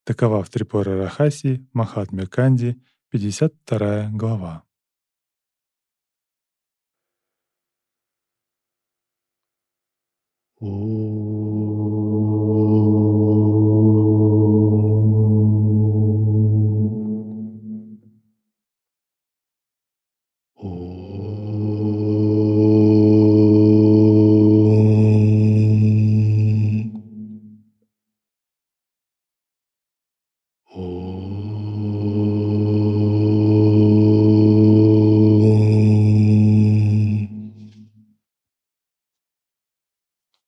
Такова 0.05 0.45
в 0.45 0.51
Трипура 0.51 0.97
Рахаси 0.97 1.67
Махатме 1.73 2.27
Канди, 2.27 2.79
52 3.11 4.11
глава. 4.13 4.63
Oh. 10.61 11.24